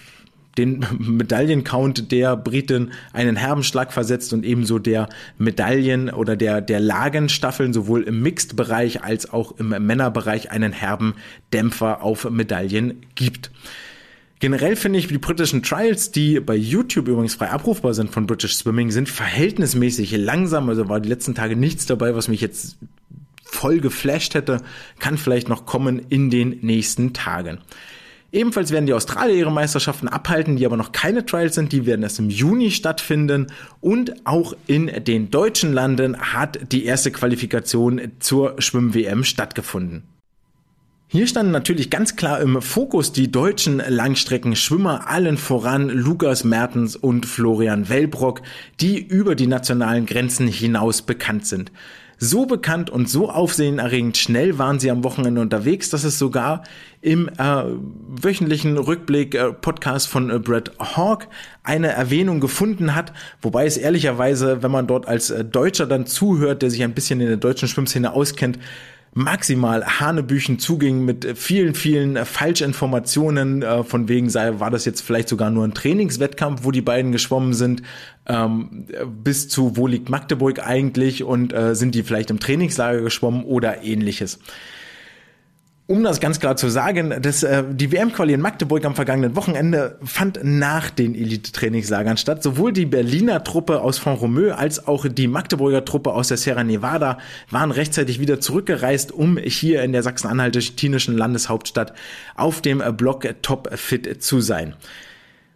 [0.59, 6.79] den Medaillencount der Briten einen herben Schlag versetzt und ebenso der Medaillen oder der, der
[6.79, 11.15] Lagenstaffeln sowohl im Mixed-Bereich als auch im Männerbereich einen herben
[11.53, 13.51] Dämpfer auf Medaillen gibt.
[14.39, 18.55] Generell finde ich die britischen Trials, die bei YouTube übrigens frei abrufbar sind von British
[18.55, 20.69] Swimming, sind verhältnismäßig langsam.
[20.69, 22.77] Also war die letzten Tage nichts dabei, was mich jetzt
[23.43, 24.61] voll geflasht hätte.
[24.99, 27.59] Kann vielleicht noch kommen in den nächsten Tagen.
[28.31, 31.71] Ebenfalls werden die Australier ihre Meisterschaften abhalten, die aber noch keine Trials sind.
[31.71, 33.47] Die werden erst im Juni stattfinden.
[33.81, 40.03] Und auch in den deutschen Landen hat die erste Qualifikation zur Schwimm-WM stattgefunden.
[41.11, 47.25] Hier standen natürlich ganz klar im Fokus die deutschen Langstreckenschwimmer, allen voran Lukas Mertens und
[47.25, 48.43] Florian Wellbrock,
[48.79, 51.71] die über die nationalen Grenzen hinaus bekannt sind.
[52.21, 56.63] So bekannt und so aufsehenerregend schnell waren sie am Wochenende unterwegs, dass es sogar
[56.99, 57.63] im äh,
[58.09, 61.29] wöchentlichen Rückblick äh, Podcast von äh, Brett Hawk
[61.63, 66.61] eine Erwähnung gefunden hat, wobei es ehrlicherweise, wenn man dort als äh, Deutscher dann zuhört,
[66.61, 68.59] der sich ein bisschen in der deutschen Schwimmszene auskennt,
[69.13, 75.29] maximal Hanebüchen zuging mit vielen, vielen Falschinformationen, äh, von wegen sei, war das jetzt vielleicht
[75.29, 77.81] sogar nur ein Trainingswettkampf, wo die beiden geschwommen sind,
[78.27, 78.85] ähm,
[79.23, 83.83] bis zu wo liegt Magdeburg eigentlich und äh, sind die vielleicht im Trainingslager geschwommen oder
[83.83, 84.39] ähnliches.
[85.89, 89.97] Um das ganz klar zu sagen, das, äh, die WM-Quali in Magdeburg am vergangenen Wochenende
[90.03, 92.43] fand nach den Elite-Trainingslagern statt.
[92.43, 97.17] Sowohl die Berliner Truppe aus Font-Romeu als auch die Magdeburger Truppe aus der Sierra Nevada
[97.49, 101.93] waren rechtzeitig wieder zurückgereist, um hier in der sachsen-anhaltinischen Landeshauptstadt
[102.35, 104.75] auf dem Block Top Fit zu sein.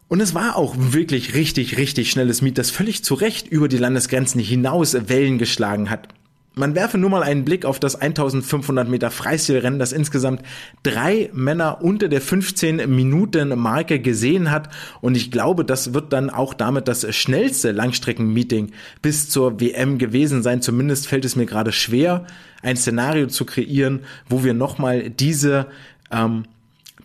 [0.07, 3.77] Und es war auch wirklich richtig, richtig schnelles Meet, das völlig zu Recht über die
[3.77, 6.07] Landesgrenzen hinaus Wellen geschlagen hat.
[6.55, 10.43] Man werfe nur mal einen Blick auf das 1500 Meter Freistilrennen, das insgesamt
[10.83, 14.69] drei Männer unter der 15 Minuten Marke gesehen hat.
[15.01, 20.43] Und ich glaube, das wird dann auch damit das schnellste Langstreckenmeeting bis zur WM gewesen
[20.43, 20.61] sein.
[20.61, 22.25] Zumindest fällt es mir gerade schwer,
[22.61, 25.65] ein Szenario zu kreieren, wo wir nochmal diese
[26.11, 26.45] ähm,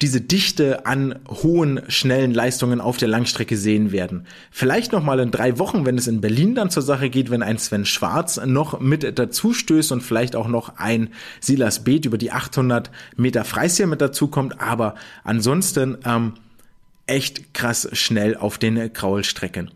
[0.03, 4.27] diese Dichte an hohen, schnellen Leistungen auf der Langstrecke sehen werden.
[4.51, 7.43] Vielleicht noch mal in drei Wochen, wenn es in Berlin dann zur Sache geht, wenn
[7.43, 12.19] ein Sven Schwarz noch mit dazu stößt und vielleicht auch noch ein Silas Beeth über
[12.19, 14.61] die 800 Meter Freistil mit dazu kommt.
[14.61, 16.35] Aber ansonsten ähm,
[17.07, 19.71] echt krass schnell auf den Kraulstrecken.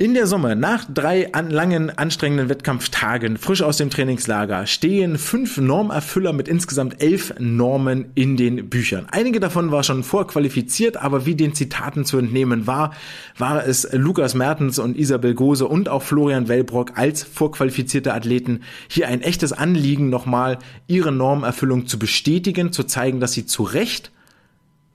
[0.00, 5.56] In der Summe, nach drei an langen, anstrengenden Wettkampftagen, frisch aus dem Trainingslager, stehen fünf
[5.56, 9.08] Normerfüller mit insgesamt elf Normen in den Büchern.
[9.10, 12.94] Einige davon war schon vorqualifiziert, aber wie den Zitaten zu entnehmen war,
[13.38, 19.08] war es Lukas Mertens und Isabel Gose und auch Florian Wellbrock als vorqualifizierte Athleten hier
[19.08, 24.12] ein echtes Anliegen, nochmal ihre Normerfüllung zu bestätigen, zu zeigen, dass sie zu Recht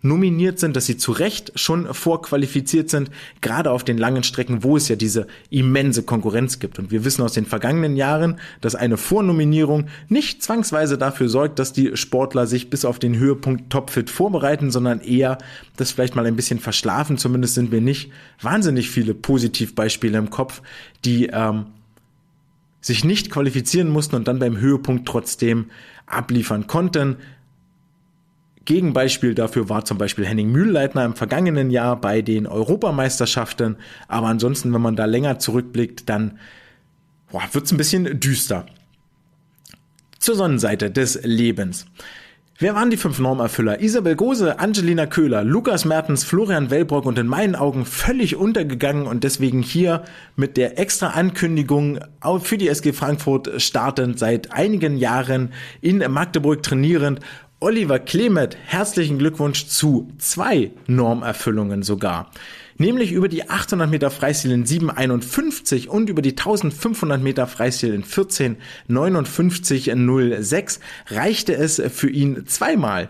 [0.03, 3.09] nominiert sind, dass sie zu Recht schon vorqualifiziert sind,
[3.41, 6.77] gerade auf den langen Strecken, wo es ja diese immense Konkurrenz gibt.
[6.77, 11.73] Und wir wissen aus den vergangenen Jahren, dass eine Vornominierung nicht zwangsweise dafür sorgt, dass
[11.73, 15.37] die Sportler sich bis auf den Höhepunkt topfit vorbereiten, sondern eher
[15.77, 17.17] das vielleicht mal ein bisschen verschlafen.
[17.17, 18.11] Zumindest sind mir nicht
[18.41, 20.61] wahnsinnig viele Positivbeispiele im Kopf,
[21.05, 21.67] die ähm,
[22.81, 25.67] sich nicht qualifizieren mussten und dann beim Höhepunkt trotzdem
[26.05, 27.15] abliefern konnten.
[28.65, 33.75] Gegenbeispiel dafür war zum Beispiel Henning Mühlleitner im vergangenen Jahr bei den Europameisterschaften.
[34.07, 36.39] Aber ansonsten, wenn man da länger zurückblickt, dann
[37.29, 38.65] wird es ein bisschen düster.
[40.19, 41.85] Zur Sonnenseite des Lebens.
[42.59, 43.81] Wer waren die fünf Normerfüller?
[43.81, 49.23] Isabel Gose, Angelina Köhler, Lukas Mertens, Florian Wellbrock und in meinen Augen völlig untergegangen und
[49.23, 50.03] deswegen hier
[50.35, 51.99] mit der extra Ankündigung
[52.41, 57.21] für die SG Frankfurt startend seit einigen Jahren in Magdeburg trainierend
[57.63, 62.29] Oliver Klemet, herzlichen Glückwunsch zu zwei Normerfüllungen sogar.
[62.77, 68.03] Nämlich über die 800 Meter Freistil in 7,51 und über die 1500 Meter Freistil in
[68.03, 73.07] 14,59,06 reichte es für ihn zweimal.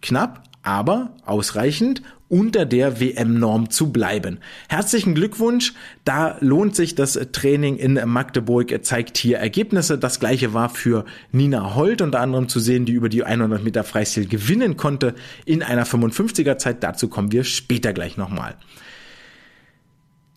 [0.00, 4.38] Knapp, aber ausreichend, unter der WM-Norm zu bleiben.
[4.68, 9.98] Herzlichen Glückwunsch, da lohnt sich das Training in Magdeburg, zeigt hier Ergebnisse.
[9.98, 13.84] Das gleiche war für Nina Holt unter anderem zu sehen, die über die 100 Meter
[13.84, 15.14] Freistil gewinnen konnte
[15.44, 16.82] in einer 55er Zeit.
[16.82, 18.54] Dazu kommen wir später gleich nochmal.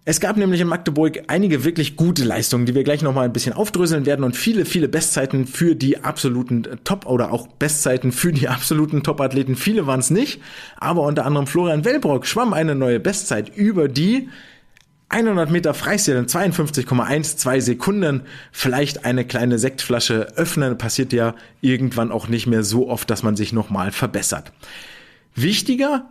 [0.05, 3.53] Es gab nämlich in Magdeburg einige wirklich gute Leistungen, die wir gleich nochmal ein bisschen
[3.53, 8.47] aufdröseln werden und viele, viele Bestzeiten für die absoluten Top oder auch Bestzeiten für die
[8.49, 9.55] absoluten Top-Athleten.
[9.55, 10.41] Viele waren es nicht,
[10.75, 14.27] aber unter anderem Florian Wellbrock schwamm eine neue Bestzeit über die
[15.07, 18.21] 100 Meter Freistil in 52,12 Sekunden.
[18.51, 23.37] Vielleicht eine kleine Sektflasche öffnen, passiert ja irgendwann auch nicht mehr so oft, dass man
[23.37, 24.51] sich nochmal verbessert.
[25.33, 26.09] Wichtiger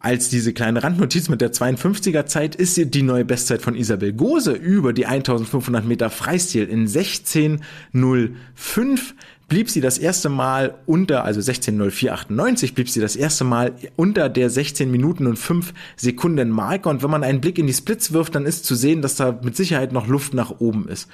[0.00, 4.52] als diese kleine Randnotiz mit der 52er Zeit ist die neue Bestzeit von Isabel Gose
[4.52, 9.00] über die 1500 Meter Freistil in 16.05
[9.48, 14.50] blieb sie das erste Mal unter, also 16.04.98 blieb sie das erste Mal unter der
[14.50, 16.88] 16 Minuten und 5 Sekunden Marke.
[16.88, 19.38] Und wenn man einen Blick in die Splits wirft, dann ist zu sehen, dass da
[19.42, 21.08] mit Sicherheit noch Luft nach oben ist.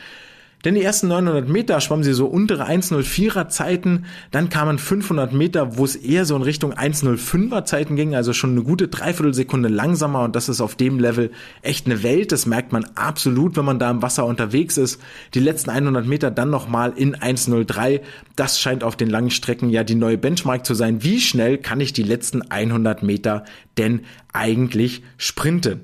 [0.64, 4.06] Denn die ersten 900 Meter schwammen sie so untere 1,04er Zeiten.
[4.30, 8.52] Dann kamen 500 Meter, wo es eher so in Richtung 1,05er Zeiten ging, also schon
[8.52, 10.22] eine gute Dreiviertelsekunde langsamer.
[10.22, 12.32] Und das ist auf dem Level echt eine Welt.
[12.32, 15.00] Das merkt man absolut, wenn man da im Wasser unterwegs ist.
[15.34, 18.00] Die letzten 100 Meter dann nochmal in 1,03.
[18.34, 21.02] Das scheint auf den langen Strecken ja die neue Benchmark zu sein.
[21.02, 23.44] Wie schnell kann ich die letzten 100 Meter
[23.76, 24.00] denn
[24.32, 25.80] eigentlich sprinten?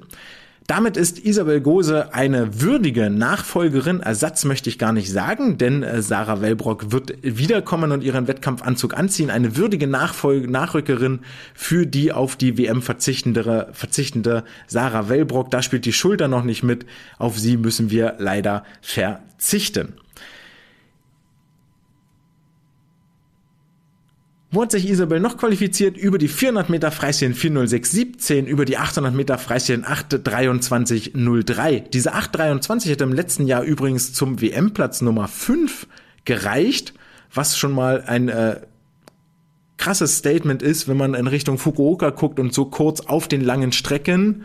[0.70, 3.98] Damit ist Isabel Gose eine würdige Nachfolgerin.
[3.98, 8.96] Ersatz möchte ich gar nicht sagen, denn äh, Sarah Wellbrock wird wiederkommen und ihren Wettkampfanzug
[8.96, 9.30] anziehen.
[9.30, 11.22] Eine würdige Nachfolge, Nachrückerin
[11.54, 15.50] für die auf die WM verzichtende, verzichtende Sarah Wellbrock.
[15.50, 16.87] Da spielt die Schulter noch nicht mit.
[17.18, 19.94] Auf sie müssen wir leider verzichten.
[24.53, 25.96] Wo hat sich Isabel noch qualifiziert?
[25.96, 31.85] Über die 400 Meter Freistil in 40617, über die 800 Meter Freistil in 82303.
[31.92, 35.87] Diese 823 hätte im letzten Jahr übrigens zum WM-Platz Nummer 5
[36.25, 36.94] gereicht,
[37.33, 38.57] was schon mal ein äh,
[39.77, 43.71] krasses Statement ist, wenn man in Richtung Fukuoka guckt und so kurz auf den langen
[43.71, 44.42] Strecken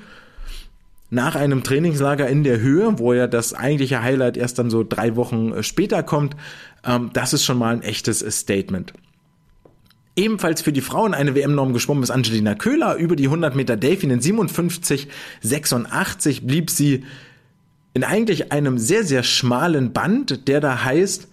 [1.09, 5.15] nach einem Trainingslager in der Höhe, wo ja das eigentliche Highlight erst dann so drei
[5.15, 6.35] Wochen äh, später kommt,
[6.85, 8.93] ähm, das ist schon mal ein echtes Statement.
[10.15, 12.95] Ebenfalls für die Frauen eine WM-Norm geschwommen ist Angelina Köhler.
[12.95, 17.03] Über die 100 Meter Delfin in 57,86 blieb sie
[17.93, 21.27] in eigentlich einem sehr, sehr schmalen Band, der da heißt,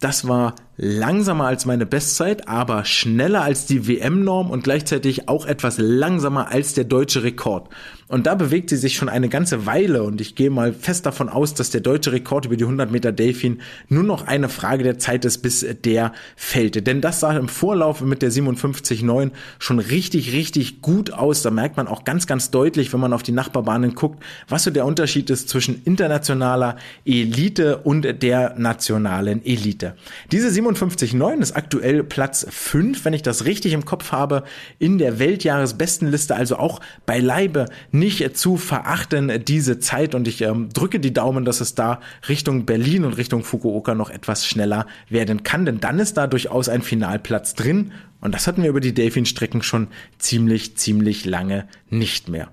[0.00, 5.78] das war langsamer als meine Bestzeit, aber schneller als die WM-Norm und gleichzeitig auch etwas
[5.78, 7.68] langsamer als der deutsche Rekord.
[8.06, 11.28] Und da bewegt sie sich schon eine ganze Weile und ich gehe mal fest davon
[11.28, 14.98] aus, dass der deutsche Rekord über die 100 Meter Delfin nur noch eine Frage der
[14.98, 16.86] Zeit ist, bis der fällt.
[16.86, 21.42] Denn das sah im Vorlauf mit der 57,9 schon richtig, richtig gut aus.
[21.42, 24.70] Da merkt man auch ganz, ganz deutlich, wenn man auf die Nachbarbahnen guckt, was so
[24.70, 29.94] der Unterschied ist zwischen internationaler Elite und der nationalen Elite.
[30.30, 34.44] Diese 57,9 ist aktuell Platz 5, wenn ich das richtig im Kopf habe,
[34.78, 40.14] in der Weltjahresbestenliste, also auch beileibe nicht zu verachten, diese Zeit.
[40.14, 44.10] Und ich ähm, drücke die Daumen, dass es da Richtung Berlin und Richtung Fukuoka noch
[44.10, 47.92] etwas schneller werden kann, denn dann ist da durchaus ein Finalplatz drin.
[48.20, 49.88] Und das hatten wir über die Delfin-Strecken schon
[50.18, 52.48] ziemlich, ziemlich lange nicht mehr.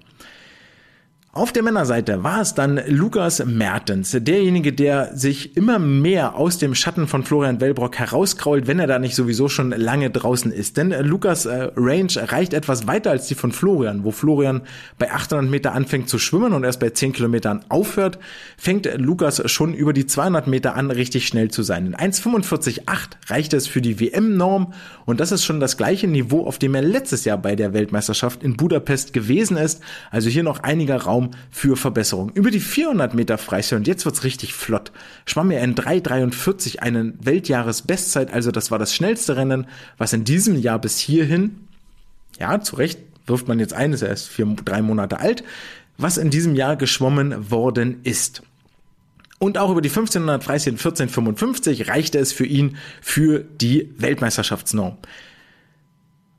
[1.34, 6.76] Auf der Männerseite war es dann Lukas Mertens, derjenige, der sich immer mehr aus dem
[6.76, 10.76] Schatten von Florian Wellbrock herauskrault, wenn er da nicht sowieso schon lange draußen ist.
[10.76, 14.64] Denn äh, Lukas äh, Range reicht etwas weiter als die von Florian, wo Florian
[15.00, 18.20] bei 800 Meter anfängt zu schwimmen und erst bei 10 Kilometern aufhört,
[18.58, 21.86] fängt Lukas schon über die 200 Meter an, richtig schnell zu sein.
[21.86, 22.84] In 1,45,8
[23.28, 24.74] reicht es für die WM-Norm
[25.06, 28.44] und das ist schon das gleiche Niveau, auf dem er letztes Jahr bei der Weltmeisterschaft
[28.44, 29.82] in Budapest gewesen ist.
[30.10, 32.32] Also hier noch einiger Raum Raum für Verbesserung.
[32.34, 34.92] Über die 400 Meter Freistil, und jetzt wird's richtig flott,
[35.26, 39.68] schwamm er in 3,43 eine Weltjahresbestzeit, also das war das schnellste Rennen,
[39.98, 41.68] was in diesem Jahr bis hierhin,
[42.40, 45.44] ja, zu Recht wirft man jetzt ein, ist er erst vier, drei Monate alt,
[45.98, 48.42] was in diesem Jahr geschwommen worden ist.
[49.38, 54.98] Und auch über die 1500 Freistil 1455 reichte es für ihn für die Weltmeisterschaftsnorm.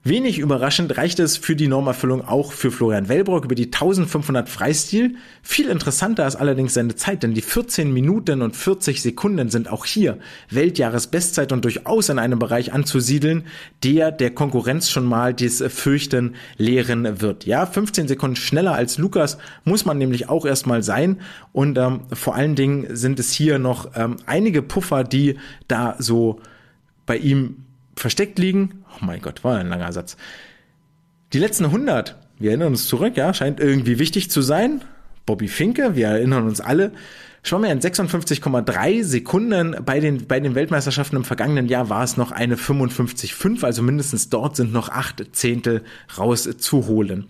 [0.05, 5.15] Wenig überraschend reicht es für die Normerfüllung auch für Florian Wellbrock über die 1500 Freistil.
[5.43, 9.87] Viel interessanter ist allerdings seine Zeit, denn die 14 Minuten und 40 Sekunden sind auch
[9.87, 10.19] hier
[10.51, 13.45] Weltjahresbestzeit und durchaus in einem Bereich anzusiedeln,
[13.85, 17.47] der der Konkurrenz schon mal das Fürchten lehren wird.
[17.47, 21.21] Ja, 15 Sekunden schneller als Lukas muss man nämlich auch erstmal sein
[21.53, 25.37] und ähm, vor allen Dingen sind es hier noch ähm, einige Puffer, die
[25.69, 26.41] da so
[27.07, 27.59] bei ihm
[27.95, 28.82] versteckt liegen.
[28.95, 30.17] Oh mein Gott, war ein langer Satz.
[31.33, 34.83] Die letzten 100, wir erinnern uns zurück, ja, scheint irgendwie wichtig zu sein.
[35.25, 36.93] Bobby Finke, wir erinnern uns alle,
[37.43, 39.77] schwamm er in 56,3 Sekunden.
[39.85, 44.29] Bei den, bei den Weltmeisterschaften im vergangenen Jahr war es noch eine 55,5, also mindestens
[44.29, 45.83] dort sind noch acht Zehntel
[46.19, 47.29] rauszuholen.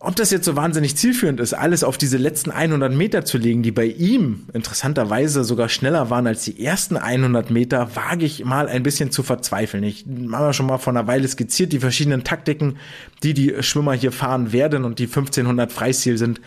[0.00, 3.64] Ob das jetzt so wahnsinnig zielführend ist, alles auf diese letzten 100 Meter zu legen,
[3.64, 8.68] die bei ihm interessanterweise sogar schneller waren als die ersten 100 Meter, wage ich mal
[8.68, 9.82] ein bisschen zu verzweifeln.
[9.82, 12.76] Ich habe schon mal vor einer Weile skizziert, die verschiedenen Taktiken,
[13.24, 16.40] die die Schwimmer hier fahren werden und die 1500 Freistil sind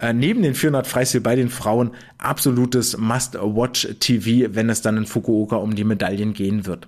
[0.00, 5.56] äh, neben den 400 Freistil bei den Frauen absolutes Must-Watch-TV, wenn es dann in Fukuoka
[5.56, 6.86] um die Medaillen gehen wird.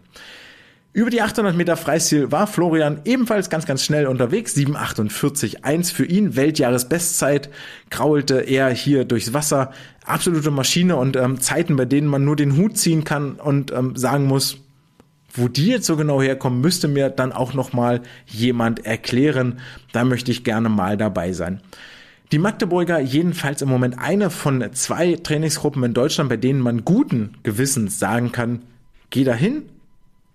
[0.93, 4.57] Über die 800 Meter Freistil war Florian ebenfalls ganz, ganz schnell unterwegs.
[4.57, 6.34] 7,48,1 für ihn.
[6.34, 7.49] Weltjahresbestzeit.
[7.91, 9.72] Kraulte er hier durchs Wasser.
[10.05, 13.95] Absolute Maschine und ähm, Zeiten, bei denen man nur den Hut ziehen kann und ähm,
[13.95, 14.59] sagen muss,
[15.32, 19.61] wo die jetzt so genau herkommen, müsste mir dann auch noch mal jemand erklären.
[19.93, 21.61] Da möchte ich gerne mal dabei sein.
[22.32, 27.34] Die Magdeburger jedenfalls im Moment eine von zwei Trainingsgruppen in Deutschland, bei denen man guten
[27.45, 28.62] Gewissens sagen kann,
[29.11, 29.62] geh dahin,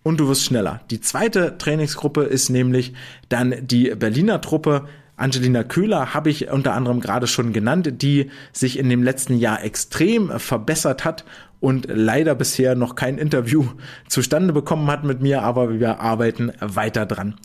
[0.05, 0.81] und du wirst schneller.
[0.91, 2.93] Die zweite Trainingsgruppe ist nämlich
[3.27, 4.85] dann die Berliner Truppe.
[5.17, 9.63] Angelina Köhler habe ich unter anderem gerade schon genannt, die sich in dem letzten Jahr
[9.63, 11.25] extrem verbessert hat
[11.59, 13.65] und leider bisher noch kein Interview
[14.07, 17.35] zustande bekommen hat mit mir, aber wir arbeiten weiter dran.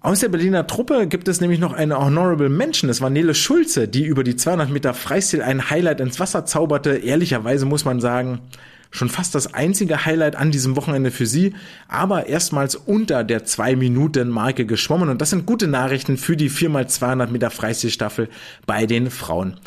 [0.00, 2.88] Aus der Berliner Truppe gibt es nämlich noch eine Honorable Mention.
[2.88, 6.96] Das war Nele Schulze, die über die 200 Meter Freistil ein Highlight ins Wasser zauberte.
[6.96, 8.40] Ehrlicherweise muss man sagen,
[8.90, 11.54] Schon fast das einzige Highlight an diesem Wochenende für sie,
[11.88, 17.50] aber erstmals unter der 2-Minuten-Marke geschwommen und das sind gute Nachrichten für die 4x200 Meter
[17.50, 18.28] Freistilstaffel
[18.66, 19.58] bei den Frauen.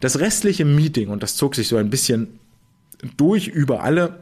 [0.00, 2.38] Das restliche Meeting, und das zog sich so ein bisschen
[3.16, 4.20] durch über alle,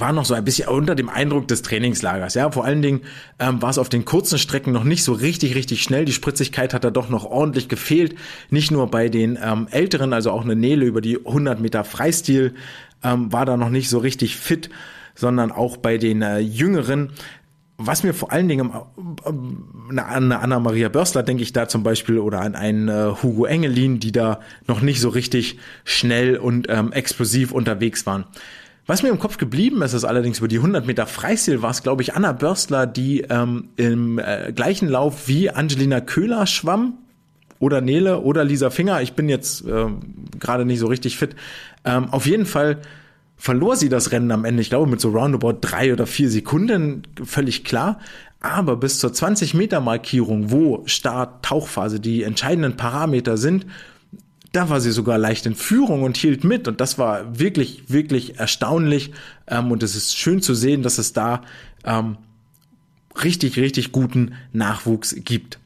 [0.00, 2.34] war noch so ein bisschen unter dem Eindruck des Trainingslagers.
[2.34, 3.02] Ja, vor allen Dingen
[3.38, 6.04] ähm, war es auf den kurzen Strecken noch nicht so richtig, richtig schnell.
[6.04, 8.16] Die Spritzigkeit hat da doch noch ordentlich gefehlt.
[8.50, 12.54] Nicht nur bei den ähm, Älteren, also auch eine Nele über die 100 Meter Freistil
[13.04, 14.70] ähm, war da noch nicht so richtig fit,
[15.14, 17.10] sondern auch bei den äh, Jüngeren
[17.76, 22.54] was mir vor allen Dingen an Anna-Maria Börstler denke ich da zum Beispiel oder an
[22.54, 28.06] einen äh, Hugo Engelin, die da noch nicht so richtig schnell und ähm, explosiv unterwegs
[28.06, 28.24] waren.
[28.86, 31.82] Was mir im Kopf geblieben ist, ist allerdings über die 100 Meter Freistil war es,
[31.82, 36.98] glaube ich, Anna Börstler, die ähm, im äh, gleichen Lauf wie Angelina Köhler schwamm
[37.58, 39.00] oder Nele oder Lisa Finger.
[39.00, 39.86] Ich bin jetzt äh,
[40.38, 41.34] gerade nicht so richtig fit.
[41.84, 42.80] Ähm, auf jeden Fall
[43.36, 47.02] verlor sie das Rennen am Ende, ich glaube mit so roundabout drei oder vier Sekunden,
[47.24, 47.98] völlig klar.
[48.40, 53.66] Aber bis zur 20 Meter Markierung, wo Start, Tauchphase die entscheidenden Parameter sind,
[54.52, 56.68] da war sie sogar leicht in Führung und hielt mit.
[56.68, 59.12] Und das war wirklich, wirklich erstaunlich.
[59.48, 61.42] Ähm, und es ist schön zu sehen, dass es da
[61.84, 62.18] ähm,
[63.22, 65.58] richtig, richtig guten Nachwuchs gibt.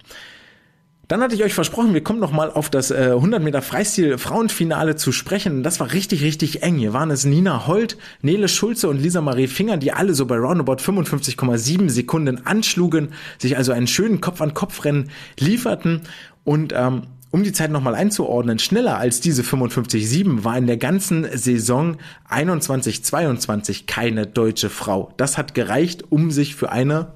[1.08, 4.18] Dann hatte ich euch versprochen, wir kommen noch mal auf das äh, 100 Meter Freistil
[4.18, 5.62] Frauenfinale zu sprechen.
[5.62, 6.76] Das war richtig, richtig eng.
[6.76, 10.36] Hier waren es Nina Holt, Nele Schulze und Lisa Marie Finger, die alle so bei
[10.36, 16.02] roundabout 55,7 Sekunden anschlugen, sich also einen schönen Kopf-an-Kopf-Rennen lieferten
[16.44, 21.26] und ähm, um die Zeit nochmal einzuordnen, schneller als diese 55,7 war in der ganzen
[21.36, 21.96] Saison
[22.30, 25.12] 21-22 keine deutsche Frau.
[25.16, 27.12] Das hat gereicht, um sich für eine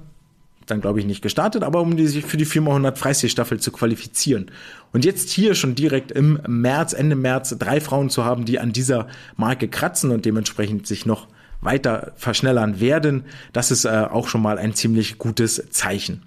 [0.65, 4.51] dann glaube ich nicht gestartet, aber um die sich für die 4x100 Freistil-Staffel zu qualifizieren.
[4.91, 8.73] Und jetzt hier schon direkt im März, Ende März, drei Frauen zu haben, die an
[8.73, 11.27] dieser Marke kratzen und dementsprechend sich noch
[11.61, 16.21] weiter verschnellern werden, das ist äh, auch schon mal ein ziemlich gutes Zeichen.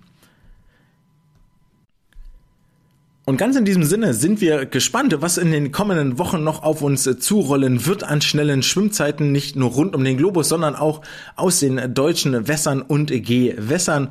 [3.29, 6.81] Und ganz in diesem Sinne sind wir gespannt, was in den kommenden Wochen noch auf
[6.81, 11.01] uns zurollen wird an schnellen Schwimmzeiten, nicht nur rund um den Globus, sondern auch
[11.35, 14.11] aus den deutschen Wässern und Gewässern.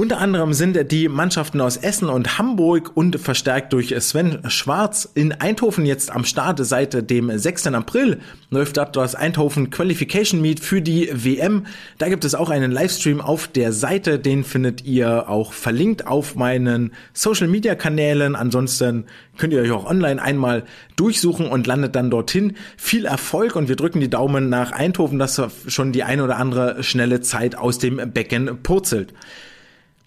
[0.00, 5.32] Unter anderem sind die Mannschaften aus Essen und Hamburg und verstärkt durch Sven Schwarz in
[5.32, 6.58] Eindhoven jetzt am Start.
[6.64, 7.66] Seit dem 6.
[7.66, 11.66] April läuft dort das Eindhoven Qualification Meet für die WM.
[11.98, 14.18] Da gibt es auch einen Livestream auf der Seite.
[14.18, 18.36] Den findet ihr auch verlinkt auf meinen Social Media Kanälen.
[18.36, 19.04] Ansonsten
[19.36, 20.64] könnt ihr euch auch online einmal
[20.96, 22.56] durchsuchen und landet dann dorthin.
[22.78, 26.82] Viel Erfolg und wir drücken die Daumen nach Eindhoven, dass schon die eine oder andere
[26.82, 29.12] schnelle Zeit aus dem Becken purzelt.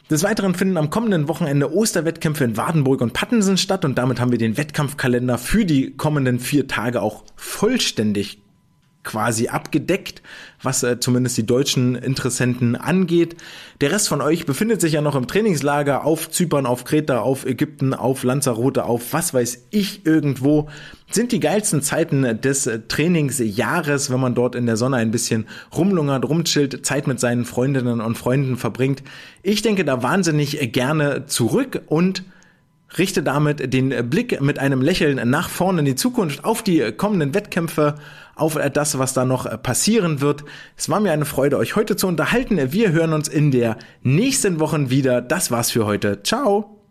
[0.09, 4.31] Des Weiteren finden am kommenden Wochenende Osterwettkämpfe in Wadenburg und Pattensen statt und damit haben
[4.31, 8.39] wir den Wettkampfkalender für die kommenden vier Tage auch vollständig
[9.03, 10.21] quasi abgedeckt,
[10.61, 13.35] was äh, zumindest die deutschen Interessenten angeht.
[13.81, 17.45] Der Rest von euch befindet sich ja noch im Trainingslager auf Zypern, auf Kreta, auf
[17.45, 20.69] Ägypten, auf Lanzarote, auf was weiß ich irgendwo.
[21.11, 25.47] Sind die geilsten Zeiten des äh, Trainingsjahres, wenn man dort in der Sonne ein bisschen
[25.75, 29.03] rumlungert, rumchillt, Zeit mit seinen Freundinnen und Freunden verbringt.
[29.41, 32.23] Ich denke da wahnsinnig gerne zurück und
[32.97, 37.33] richte damit den Blick mit einem Lächeln nach vorne in die Zukunft auf die kommenden
[37.33, 37.95] Wettkämpfe,
[38.35, 40.43] auf das, was da noch passieren wird.
[40.75, 42.71] Es war mir eine Freude, euch heute zu unterhalten.
[42.71, 45.21] Wir hören uns in der nächsten Woche wieder.
[45.21, 46.23] Das war's für heute.
[46.23, 46.82] Ciao!